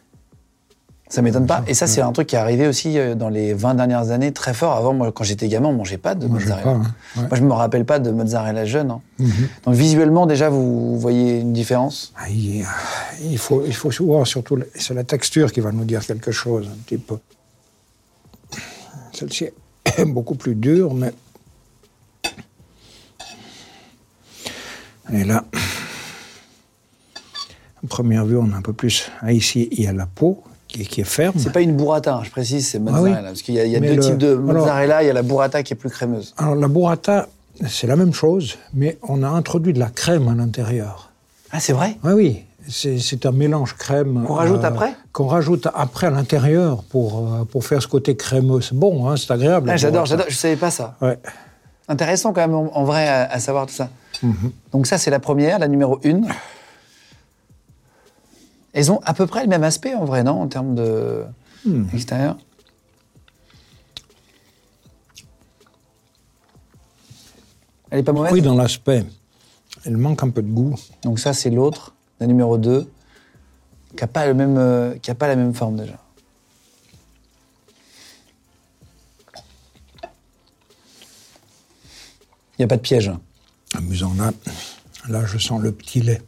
Ça 1.12 1.20
m'étonne 1.20 1.46
pas. 1.46 1.62
Et 1.66 1.74
ça, 1.74 1.86
c'est 1.86 2.00
un 2.00 2.10
truc 2.10 2.28
qui 2.28 2.36
est 2.36 2.38
arrivé 2.38 2.66
aussi 2.66 2.98
euh, 2.98 3.14
dans 3.14 3.28
les 3.28 3.52
20 3.52 3.74
dernières 3.74 4.10
années 4.12 4.32
très 4.32 4.54
fort. 4.54 4.72
Avant, 4.72 4.94
moi, 4.94 5.12
quand 5.12 5.24
j'étais 5.24 5.46
gamin, 5.46 5.68
on 5.68 5.74
mangeait 5.74 5.98
pas 5.98 6.14
de 6.14 6.26
mozzarella. 6.26 6.62
pas, 6.62 6.70
hein. 6.70 6.94
Ouais. 7.16 7.22
Moi, 7.28 7.30
je 7.34 7.42
me 7.42 7.52
rappelle 7.52 7.84
pas 7.84 7.98
de 7.98 8.10
mozzarella 8.10 8.64
jeune. 8.64 8.90
hein. 8.92 9.02
Mhm. 9.18 9.30
Donc, 9.66 9.74
visuellement, 9.74 10.24
déjà, 10.24 10.48
vous 10.48 10.98
voyez 10.98 11.40
une 11.40 11.52
différence? 11.52 12.14
Ah, 12.16 12.30
Il, 12.30 12.64
faut, 13.36 13.62
il 13.66 13.74
faut 13.74 13.90
voir 14.06 14.26
surtout, 14.26 14.58
c'est 14.74 14.94
la 14.94 15.04
texture 15.04 15.52
qui 15.52 15.60
va 15.60 15.70
nous 15.70 15.84
dire 15.84 16.00
quelque 16.00 16.30
chose 16.32 16.66
un 16.72 16.78
petit 16.86 16.96
peu. 16.96 17.18
Celle-ci 19.12 19.48
est 19.98 20.04
beaucoup 20.06 20.34
plus 20.34 20.54
dure, 20.54 20.94
mais. 20.94 21.12
Et 25.12 25.24
là, 25.24 25.44
à 27.84 27.86
première 27.86 28.24
vue, 28.24 28.38
on 28.38 28.50
a 28.52 28.56
un 28.56 28.62
peu 28.62 28.72
plus. 28.72 29.10
Ah, 29.20 29.30
ici, 29.30 29.68
il 29.72 29.82
y 29.82 29.86
a 29.86 29.92
la 29.92 30.06
peau 30.06 30.42
qui, 30.72 30.82
est- 30.82 30.84
qui 30.86 31.00
est 31.00 31.04
ferme. 31.04 31.34
C'est 31.38 31.52
pas 31.52 31.60
une 31.60 31.76
burrata, 31.76 32.20
je 32.24 32.30
précise, 32.30 32.68
c'est 32.68 32.78
mozzarella. 32.78 33.18
oui. 33.20 33.24
Parce 33.26 33.42
qu'il 33.42 33.54
y 33.54 33.60
a, 33.60 33.64
il 33.64 33.72
y 33.72 33.76
a 33.76 33.80
deux 33.80 33.94
le- 33.94 34.00
types 34.02 34.18
de 34.18 34.28
alors- 34.32 34.40
mozzarella. 34.40 35.02
Il 35.02 35.06
y 35.06 35.10
a 35.10 35.12
la 35.12 35.22
burrata 35.22 35.62
qui 35.62 35.72
est 35.74 35.76
plus 35.76 35.90
crémeuse. 35.90 36.34
Alors, 36.38 36.54
la 36.54 36.68
burrata, 36.68 37.28
c'est 37.68 37.86
la 37.86 37.96
même 37.96 38.12
chose, 38.14 38.56
mais 38.74 38.98
on 39.08 39.22
a 39.22 39.28
introduit 39.28 39.72
de 39.72 39.78
la 39.80 39.88
crème 39.88 40.28
à 40.28 40.34
l'intérieur. 40.34 41.10
Ah, 41.50 41.60
c'est 41.60 41.72
vrai? 41.74 41.96
Oui, 42.04 42.12
oui. 42.12 42.42
C'est 42.68 43.26
un 43.26 43.32
mélange 43.32 43.74
crème. 43.76 44.22
euh, 44.22 44.26
Qu'on 44.26 44.34
rajoute 44.34 44.62
après? 44.64 44.92
Qu'on 45.12 45.26
rajoute 45.26 45.66
après 45.74 46.06
à 46.06 46.10
l'intérieur 46.10 46.84
pour, 46.84 47.18
euh, 47.18 47.44
pour 47.44 47.64
faire 47.64 47.82
ce 47.82 47.88
côté 47.88 48.16
crémeux. 48.16 48.60
C'est 48.60 48.76
bon, 48.76 49.08
hein, 49.08 49.16
c'est 49.16 49.32
agréable. 49.32 49.68
Ah, 49.70 49.76
J'adore, 49.76 50.06
j'adore. 50.06 50.26
Je 50.28 50.36
savais 50.36 50.54
pas 50.56 50.70
ça. 50.70 50.94
Ouais. 51.02 51.18
Intéressant 51.88 52.32
quand 52.32 52.40
même, 52.40 52.54
en, 52.54 52.70
en 52.76 52.84
vrai, 52.84 53.08
à, 53.08 53.24
à 53.30 53.40
savoir 53.40 53.66
tout 53.66 53.74
ça. 53.74 53.88
Mhm. 54.22 54.52
Donc 54.72 54.86
ça, 54.86 54.96
c'est 54.96 55.10
la 55.10 55.18
première, 55.18 55.58
la 55.58 55.66
numéro 55.66 55.98
une. 56.04 56.28
Elles 58.72 58.90
ont 58.90 59.00
à 59.04 59.12
peu 59.14 59.26
près 59.26 59.42
le 59.42 59.48
même 59.48 59.64
aspect, 59.64 59.94
en 59.94 60.04
vrai, 60.04 60.22
non 60.24 60.40
En 60.42 60.48
termes 60.48 60.74
de 60.74 61.24
Hmm. 61.64 61.84
extérieur? 61.94 62.36
Elle 67.90 68.00
est 68.00 68.02
pas 68.02 68.12
mauvaise? 68.12 68.32
Oui, 68.32 68.42
dans 68.42 68.54
l'aspect. 68.54 69.04
Elle 69.84 69.96
manque 69.96 70.22
un 70.22 70.30
peu 70.30 70.42
de 70.42 70.50
goût. 70.50 70.74
Donc 71.04 71.18
ça, 71.20 71.32
c'est 71.32 71.50
l'autre, 71.50 71.94
la 72.20 72.26
numéro 72.26 72.56
2, 72.58 72.90
qui 73.90 73.96
n'a 74.00 74.06
pas, 74.06 74.26
le 74.26 74.34
même, 74.34 74.56
euh, 74.58 74.94
qui 74.98 75.10
a 75.10 75.14
pas 75.14 75.28
la 75.28 75.36
même 75.36 75.54
forme 75.54 75.76
déjà. 75.76 75.98
Il 82.58 82.60
n'y 82.60 82.64
a 82.64 82.68
pas 82.68 82.76
de 82.76 82.82
piège. 82.82 83.08
hein. 83.08 83.20
Amusant. 83.74 84.14
Là, 84.14 84.32
là, 85.08 85.24
je 85.26 85.38
sens 85.38 85.60
le 85.60 85.72
petit 85.72 86.00
lait. 86.00 86.22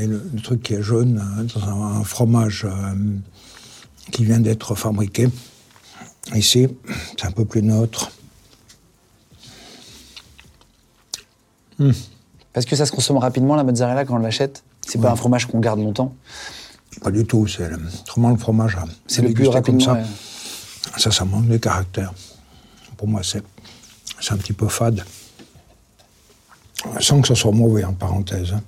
Et 0.00 0.06
le, 0.06 0.30
le 0.34 0.40
truc 0.40 0.62
qui 0.62 0.74
est 0.74 0.82
jaune, 0.82 1.18
hein, 1.22 1.44
dans 1.54 1.68
un, 1.68 1.98
un 2.00 2.04
fromage 2.04 2.64
euh, 2.64 2.94
qui 4.10 4.24
vient 4.24 4.40
d'être 4.40 4.74
fabriqué. 4.74 5.28
Ici, 6.34 6.68
c'est 7.18 7.26
un 7.26 7.30
peu 7.32 7.44
plus 7.44 7.62
neutre. 7.62 8.10
Parce 12.52 12.66
que 12.66 12.76
ça 12.76 12.84
se 12.86 12.92
consomme 12.92 13.18
rapidement, 13.18 13.56
la 13.56 13.64
mozzarella, 13.64 14.04
quand 14.04 14.14
on 14.14 14.18
l'achète? 14.18 14.62
C'est 14.86 15.00
pas 15.00 15.10
un 15.12 15.16
fromage 15.16 15.46
qu'on 15.46 15.60
garde 15.60 15.80
longtemps? 15.80 16.14
Pas 17.02 17.10
du 17.10 17.24
tout. 17.24 17.46
C'est 17.46 17.70
autrement 18.02 18.30
le 18.30 18.36
fromage. 18.36 18.76
à- 18.76 18.84
C'est 19.06 19.22
le 19.22 19.28
plus 19.32 19.44
déguster 19.44 19.62
comme 19.62 19.80
ça. 19.80 19.92
ouais. 19.94 20.04
Ça, 20.98 21.10
ça 21.10 21.24
manque 21.24 21.46
de 21.46 21.56
caractère. 21.56 22.12
Pour 22.96 23.06
moi, 23.08 23.22
c'est 23.22 23.42
un 24.30 24.36
petit 24.36 24.52
peu 24.52 24.68
fade. 24.68 25.04
Sans 27.00 27.20
que 27.20 27.28
ce 27.28 27.34
soit 27.34 27.52
mauvais, 27.52 27.84
en 27.84 27.92
parenthèse. 27.94 28.52
hein. 28.54 28.62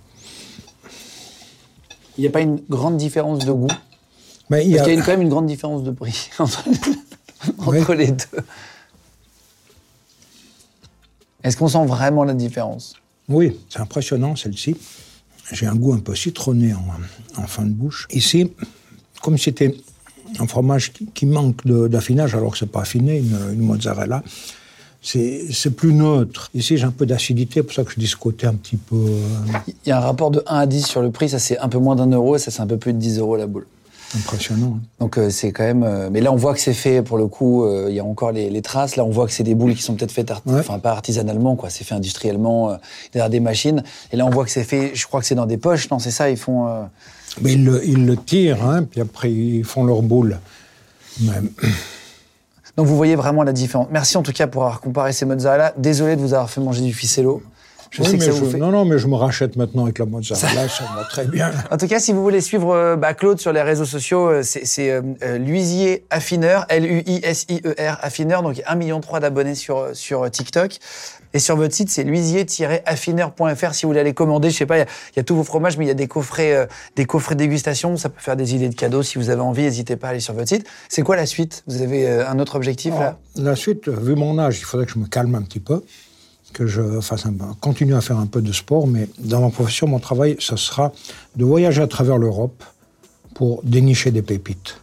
Il 2.19 2.21
n'y 2.23 2.27
a 2.27 2.31
pas 2.31 2.41
une 2.41 2.61
grande 2.69 2.97
différence 2.97 3.45
de 3.45 3.53
goût 3.53 3.69
Mais 4.51 4.65
il 4.65 4.71
y 4.73 4.77
Parce 4.77 4.83
a, 4.83 4.85
qu'il 4.85 4.93
y 4.93 4.97
a 4.97 4.99
une- 4.99 5.05
quand 5.05 5.13
même 5.13 5.23
une 5.23 5.29
grande 5.31 5.47
différence 5.47 5.83
de 5.83 5.91
prix 5.91 6.31
entre, 6.39 6.65
les 7.95 8.09
deux. 8.13 8.39
Est-ce 11.43 11.57
qu'on 11.57 11.69
sent 11.69 11.85
vraiment 11.87 12.25
la 12.25 12.35
différence? 12.35 12.95
Oui, 13.29 13.57
c'est 13.69 13.81
impressionnant, 13.81 14.37
celle-ci. 14.37 14.77
J'ai 15.53 15.67
un 15.67 15.75
goût 15.75 15.93
un 15.93 15.99
peu 15.99 16.15
citronné 16.15 16.73
en, 16.75 16.85
en 17.43 17.47
fin 17.47 17.65
de 17.65 17.71
bouche. 17.71 18.07
Ici, 18.13 18.53
comme 19.23 19.37
c'était 19.39 19.75
un 20.39 20.47
fromage 20.47 20.93
qui, 20.93 21.07
qui 21.07 21.27
manque 21.27 21.67
d'affinage, 21.67 22.35
alors 22.35 22.53
que 22.53 22.59
c'est 22.59 22.71
pas 22.71 22.83
affiné, 22.83 23.19
une, 23.19 23.37
une 23.55 23.61
mozzarella, 23.61 24.23
c'est 25.03 25.43
c'est 25.53 25.71
plus 25.71 25.93
neutre. 25.93 26.49
Ici, 26.55 26.77
j'ai 26.79 26.85
un 26.85 26.91
peu 26.93 27.07
d'acidité, 27.07 27.63
pour 27.63 27.73
ça 27.75 27.83
que 27.85 27.91
je 27.93 27.99
dis 28.01 28.07
ce 28.07 28.17
côté 28.17 28.47
un 28.47 28.55
petit 28.55 28.77
peu... 28.77 28.97
euh, 28.97 29.59
Il 29.85 29.89
y 29.89 29.93
a 29.93 29.99
un 29.99 30.01
rapport 30.01 30.31
de 30.31 30.43
1 30.47 30.59
à 30.61 30.67
10 30.67 30.87
sur 30.87 31.03
le 31.03 31.11
prix, 31.11 31.29
ça 31.29 31.39
c'est 31.39 31.59
un 31.59 31.69
peu 31.69 31.79
moins 31.79 31.97
d'un 31.97 32.07
euro 32.11 32.37
et 32.37 32.39
ça 32.39 32.51
c'est 32.51 32.61
un 32.63 32.67
peu 32.67 32.77
plus 32.77 32.93
de 32.93 32.99
10 32.99 33.19
euros 33.19 33.37
la 33.37 33.47
boule. 33.47 33.67
impressionnant. 34.17 34.79
hein. 34.79 34.87
Donc 35.01 35.19
euh, 35.19 35.29
c'est 35.31 35.51
quand 35.53 35.65
même. 35.65 35.83
euh, 35.83 36.09
mais 36.13 36.21
là 36.21 36.31
on 36.33 36.37
voit 36.37 36.55
que 36.55 36.61
c'est 36.61 36.75
fait 36.75 37.03
pour 37.03 37.19
le 37.19 37.27
coup. 37.27 37.65
euh, 37.65 37.87
Il 37.91 37.95
y 37.97 38.01
a 38.01 38.05
encore 38.05 38.31
les, 38.33 38.49
les 38.51 38.63
traces. 38.63 38.97
Là 38.97 39.05
on 39.05 39.11
voit 39.11 39.27
que 39.27 39.33
c'est 39.33 39.43
des 39.43 39.55
boules 39.55 39.75
qui 39.75 39.83
sont 39.83 39.95
peut-être 39.95 40.13
faites, 40.13 40.31
art- 40.31 40.43
Ouais. 40.47 40.61
enfin 40.61 40.79
pas 40.79 40.93
artisanalement 40.93 41.57
quoi. 41.57 41.69
C'est 41.71 41.85
fait 41.85 41.95
industriellement 41.95 42.79
derrière 43.13 43.31
des 43.31 43.41
machines. 43.41 43.83
Et 44.13 44.17
là 44.17 44.25
on 44.27 44.31
voit 44.31 44.45
que 44.45 44.51
c'est 44.51 44.65
fait. 44.65 44.93
Je 44.95 45.07
crois 45.07 45.21
que 45.21 45.27
c'est 45.27 45.35
dans 45.35 45.47
des 45.47 45.57
poches. 45.59 45.91
Non 45.91 45.99
c'est 45.99 46.11
ça. 46.13 46.31
Ils 46.31 46.37
font. 46.37 46.69
Mais 47.41 47.55
ils 47.55 47.65
le, 47.65 47.81
ils 47.87 48.05
le 48.05 48.17
tirent, 48.19 48.63
hein, 48.63 48.85
puis 48.85 49.01
après, 49.01 49.33
ils 49.33 49.65
font 49.65 49.85
leur 49.85 50.03
boule. 50.03 50.39
Mais, 51.23 51.33
Donc 52.77 52.87
vous 52.87 52.97
voyez 52.97 53.17
vraiment 53.17 53.43
la 53.43 53.53
différence. 53.53 53.89
Merci 53.91 54.17
en 54.17 54.23
tout 54.23 54.33
cas 54.33 54.47
pour 54.47 54.63
avoir 54.63 54.81
comparé 54.81 55.13
ces 55.13 55.27
mozzarella. 55.27 55.75
Désolé 55.77 56.17
de 56.17 56.21
vous 56.21 56.33
avoir 56.33 56.49
fait 56.49 56.61
manger 56.61 56.83
du 56.83 56.93
ficello. 56.93 57.43
Je 57.93 58.01
Oui, 58.01 58.07
sais 58.09 58.13
que 58.15 58.19
mais 58.21 58.25
ça 58.25 58.33
je- 58.33 58.37
vous 58.45 58.51
fait. 58.51 58.57
Non, 58.57 58.71
non, 58.71 58.87
mais 58.87 58.99
je 58.99 59.07
me 59.07 59.15
rachète 59.17 59.55
maintenant 59.57 59.85
avec 59.85 59.99
la 59.99 60.07
mozzarella, 60.07 60.67
ça, 60.69 60.85
va 60.97 61.05
très 61.05 61.27
bien. 61.27 61.51
En 61.71 61.77
tout 61.77 61.87
cas, 61.87 62.01
si 62.01 62.13
vous 62.15 62.23
voulez 62.23 62.41
suivre 62.41 62.75
euh, 62.75 62.97
bah, 62.97 63.13
Claude 63.13 63.39
sur 63.39 63.53
les 63.53 63.61
réseaux 63.61 63.85
sociaux, 63.85 64.29
euh, 64.31 64.43
c'est 64.43 64.91
euh, 64.91 65.03
Luisier 65.39 66.05
Affineur, 66.09 66.65
L-U-I-S-I-E-R 66.71 67.99
Affineur, 68.01 68.43
donc 68.43 68.57
1,3 68.57 68.77
million 68.79 69.01
d'abonnés 69.21 69.55
sur, 69.55 69.89
sur 69.93 70.31
TikTok. 70.31 70.79
Et 71.35 71.39
sur 71.39 71.57
votre 71.57 71.75
site, 71.75 71.91
c'est 71.91 72.03
luisier-affineur.fr 72.05 73.75
si 73.75 73.85
vous 73.87 73.91
voulez 73.91 74.01
aller 74.01 74.15
commander. 74.15 74.51
Je 74.51 74.57
sais 74.57 74.67
pas, 74.67 74.77
il 74.77 74.81
y 74.81 74.83
a- 74.83 74.87
il 75.15 75.19
y, 75.19 75.21
a 75.21 75.23
tous 75.23 75.35
vos 75.37 75.45
fromages, 75.45 75.77
mais 75.79 75.85
il 75.85 75.89
y 75.89 75.91
a 75.91 75.95
des 75.95 76.09
coffrets, 76.09 76.55
euh, 76.55 76.67
des 76.97 77.05
coffrets 77.07 77.35
dégustation. 77.35 77.97
Ça 77.97 78.09
peut 78.09 78.21
faire 78.21 78.37
des 78.37 78.55
idées 78.55 78.69
de 78.69 78.75
cadeaux. 78.75 79.03
Si 79.03 79.19
vous 79.19 79.31
avez 79.31 79.41
envie, 79.41 79.63
n'hésitez 79.63 79.97
pas 79.97 80.09
à 80.09 80.11
aller 80.11 80.21
sur 80.21 80.35
votre 80.35 80.49
site. 80.49 80.67
C'est 80.89 81.03
quoi 81.03 81.17
la 81.17 81.27
suite? 81.27 81.63
Vous 81.67 81.81
avez 81.83 82.07
euh, 82.09 82.29
un 82.29 82.39
autre 82.39 82.55
objectif 82.57 82.93
là? 82.99 83.19
La 83.37 83.57
suite, 83.57 83.89
vu 83.89 84.15
mon 84.15 84.39
âge, 84.39 84.59
il 84.59 84.65
faudrait 84.65 84.87
que 84.87 84.93
je 84.93 84.99
me 84.99 85.07
calme 85.07 85.35
un 85.35 85.43
petit 85.43 85.61
peu, 85.61 85.83
que 86.53 86.67
je 86.67 87.01
fasse 87.01 87.27
un, 87.27 87.35
continue 87.61 87.95
à 87.95 88.01
faire 88.01 88.19
un 88.19 88.27
peu 88.27 88.43
de 88.43 88.53
sport, 88.53 88.87
mais 88.87 89.09
dans 89.19 89.41
ma 89.41 89.51
profession, 89.51 89.87
mon 89.87 89.99
travail, 89.99 90.37
ce 90.39 90.57
sera 90.57 90.93
de 91.37 91.45
voyager 91.45 91.83
à 91.83 91.87
travers 91.87 92.19
l'Europe 92.19 92.63
pour 93.35 93.63
dénicher 93.65 94.11
des 94.11 94.23
pépites. 94.23 94.81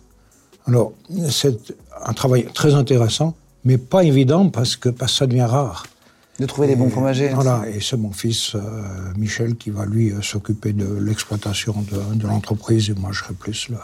Alors, 0.66 0.94
c'est 1.30 1.58
un 2.06 2.14
travail 2.14 2.48
très 2.54 2.74
intéressant, 2.74 3.36
mais 3.64 3.78
pas 3.78 4.04
évident 4.04 4.50
parce 4.50 4.76
que, 4.76 4.90
parce 4.90 5.14
que 5.14 5.18
ça 5.20 5.28
devient 5.28 5.42
rare. 5.42 5.86
De 6.40 6.46
trouver 6.46 6.68
des 6.68 6.76
bons 6.76 6.90
fromagers. 6.90 7.30
Voilà, 7.30 7.64
et 7.68 7.82
c'est 7.82 7.98
mon 7.98 8.12
fils 8.12 8.56
euh, 8.56 8.60
Michel 9.18 9.56
qui 9.56 9.72
va 9.72 9.86
lui 9.86 10.12
euh, 10.12 10.22
s'occuper 10.22 10.72
de 10.72 10.88
l'exploitation 11.00 11.76
de, 11.92 12.16
de 12.16 12.28
l'entreprise 12.28 12.90
et 12.90 12.94
moi 12.94 13.10
je 13.12 13.20
serai 13.20 13.34
plus 13.34 13.70
le 13.70 13.78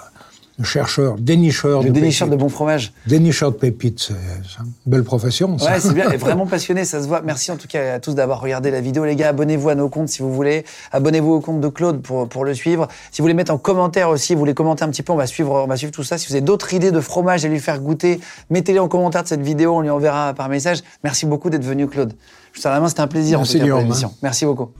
chercheur, 0.63 1.15
dénicheur 1.17 1.81
Le 1.83 1.89
de 1.89 1.93
dénicheur 1.93 2.27
de 2.27 2.33
pépites. 2.33 2.43
bons 2.43 2.49
fromages. 2.49 2.93
Dénicheur 3.07 3.51
de 3.51 3.57
pépites, 3.57 3.99
c'est 3.99 4.13
une 4.13 4.71
belle 4.85 5.03
profession. 5.03 5.57
Ça. 5.57 5.71
Ouais, 5.73 5.79
c'est 5.79 5.93
bien. 5.93 6.09
Et 6.11 6.17
vraiment 6.17 6.45
passionné, 6.45 6.85
ça 6.85 7.01
se 7.01 7.07
voit. 7.07 7.21
Merci 7.21 7.51
en 7.51 7.57
tout 7.57 7.67
cas 7.67 7.95
à 7.95 7.99
tous 7.99 8.15
d'avoir 8.15 8.39
regardé 8.39 8.71
la 8.71 8.79
vidéo. 8.81 9.03
Les 9.05 9.15
gars, 9.15 9.29
abonnez-vous 9.29 9.69
à 9.69 9.75
nos 9.75 9.89
comptes 9.89 10.09
si 10.09 10.21
vous 10.21 10.33
voulez. 10.33 10.63
Abonnez-vous 10.91 11.33
au 11.33 11.39
compte 11.41 11.59
de 11.59 11.67
Claude 11.67 12.01
pour, 12.01 12.29
pour 12.29 12.45
le 12.45 12.53
suivre. 12.53 12.87
Si 13.11 13.21
vous 13.21 13.23
voulez 13.25 13.33
mettre 13.33 13.51
en 13.53 13.57
commentaire 13.57 14.09
aussi, 14.09 14.33
vous 14.33 14.39
voulez 14.39 14.53
commenter 14.53 14.83
un 14.83 14.89
petit 14.89 15.03
peu, 15.03 15.11
on 15.11 15.17
va 15.17 15.27
suivre, 15.27 15.63
on 15.63 15.67
va 15.67 15.75
suivre 15.77 15.91
tout 15.91 16.03
ça. 16.03 16.17
Si 16.17 16.27
vous 16.27 16.33
avez 16.33 16.41
d'autres 16.41 16.73
idées 16.73 16.91
de 16.91 17.01
fromage 17.01 17.43
à 17.43 17.47
lui 17.49 17.59
faire 17.59 17.79
goûter, 17.79 18.19
mettez-les 18.49 18.79
en 18.79 18.87
commentaire 18.87 19.23
de 19.23 19.27
cette 19.27 19.41
vidéo, 19.41 19.75
on 19.75 19.81
lui 19.81 19.89
enverra 19.89 20.33
par 20.33 20.47
message. 20.49 20.79
Merci 21.03 21.25
beaucoup 21.25 21.49
d'être 21.49 21.65
venu, 21.65 21.87
Claude. 21.87 22.13
Je 22.53 22.59
vous 22.59 22.61
serre 22.61 22.71
la 22.71 22.79
main, 22.79 22.87
c'était 22.87 23.01
un 23.01 23.07
plaisir 23.07 23.39
Merci, 23.39 23.57
en 23.57 23.59
tout 23.59 23.65
cas 23.65 23.71
pour 23.71 23.79
l'émission. 23.81 24.13
Merci 24.23 24.45
beaucoup. 24.45 24.71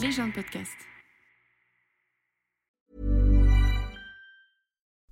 Les 0.00 0.10
gens 0.12 0.26
de 0.26 0.32
podcast. 0.32 0.87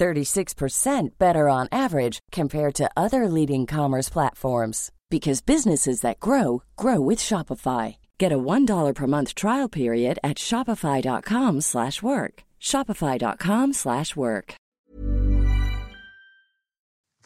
36% 0.00 1.18
better 1.18 1.48
on 1.48 1.68
average 1.70 2.18
compared 2.32 2.74
to 2.74 2.90
other 2.96 3.28
leading 3.28 3.66
commerce 3.66 4.08
platforms 4.08 4.90
because 5.10 5.42
businesses 5.42 6.00
that 6.00 6.20
grow 6.20 6.62
grow 6.76 7.00
with 7.00 7.18
Shopify. 7.18 7.96
Get 8.18 8.32
a 8.32 8.38
$1 8.38 8.94
per 8.94 9.06
month 9.06 9.34
trial 9.34 9.68
period 9.68 10.18
at 10.22 10.38
shopify.com/work. 10.38 12.44
shopify.com/work. 12.60 14.54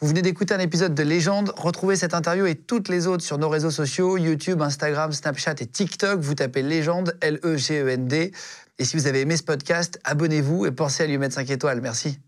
Vous 0.01 0.09
venez 0.09 0.21
d'écouter 0.21 0.53
un 0.53 0.59
épisode 0.59 0.93
de 0.93 1.03
Légende. 1.03 1.53
Retrouvez 1.55 1.95
cette 1.95 2.13
interview 2.13 2.45
et 2.45 2.55
toutes 2.55 2.89
les 2.89 3.07
autres 3.07 3.23
sur 3.23 3.37
nos 3.37 3.47
réseaux 3.47 3.71
sociaux, 3.71 4.17
YouTube, 4.17 4.61
Instagram, 4.61 5.13
Snapchat 5.13 5.55
et 5.61 5.67
TikTok. 5.67 6.19
Vous 6.19 6.35
tapez 6.35 6.63
Légende, 6.63 7.15
L-E-G-E-N-D. 7.21 8.33
Et 8.77 8.83
si 8.83 8.97
vous 8.97 9.07
avez 9.07 9.21
aimé 9.21 9.37
ce 9.37 9.43
podcast, 9.43 9.97
abonnez-vous 10.03 10.65
et 10.65 10.71
pensez 10.71 11.03
à 11.03 11.07
lui 11.07 11.17
mettre 11.17 11.35
5 11.35 11.49
étoiles. 11.49 11.79
Merci. 11.79 12.19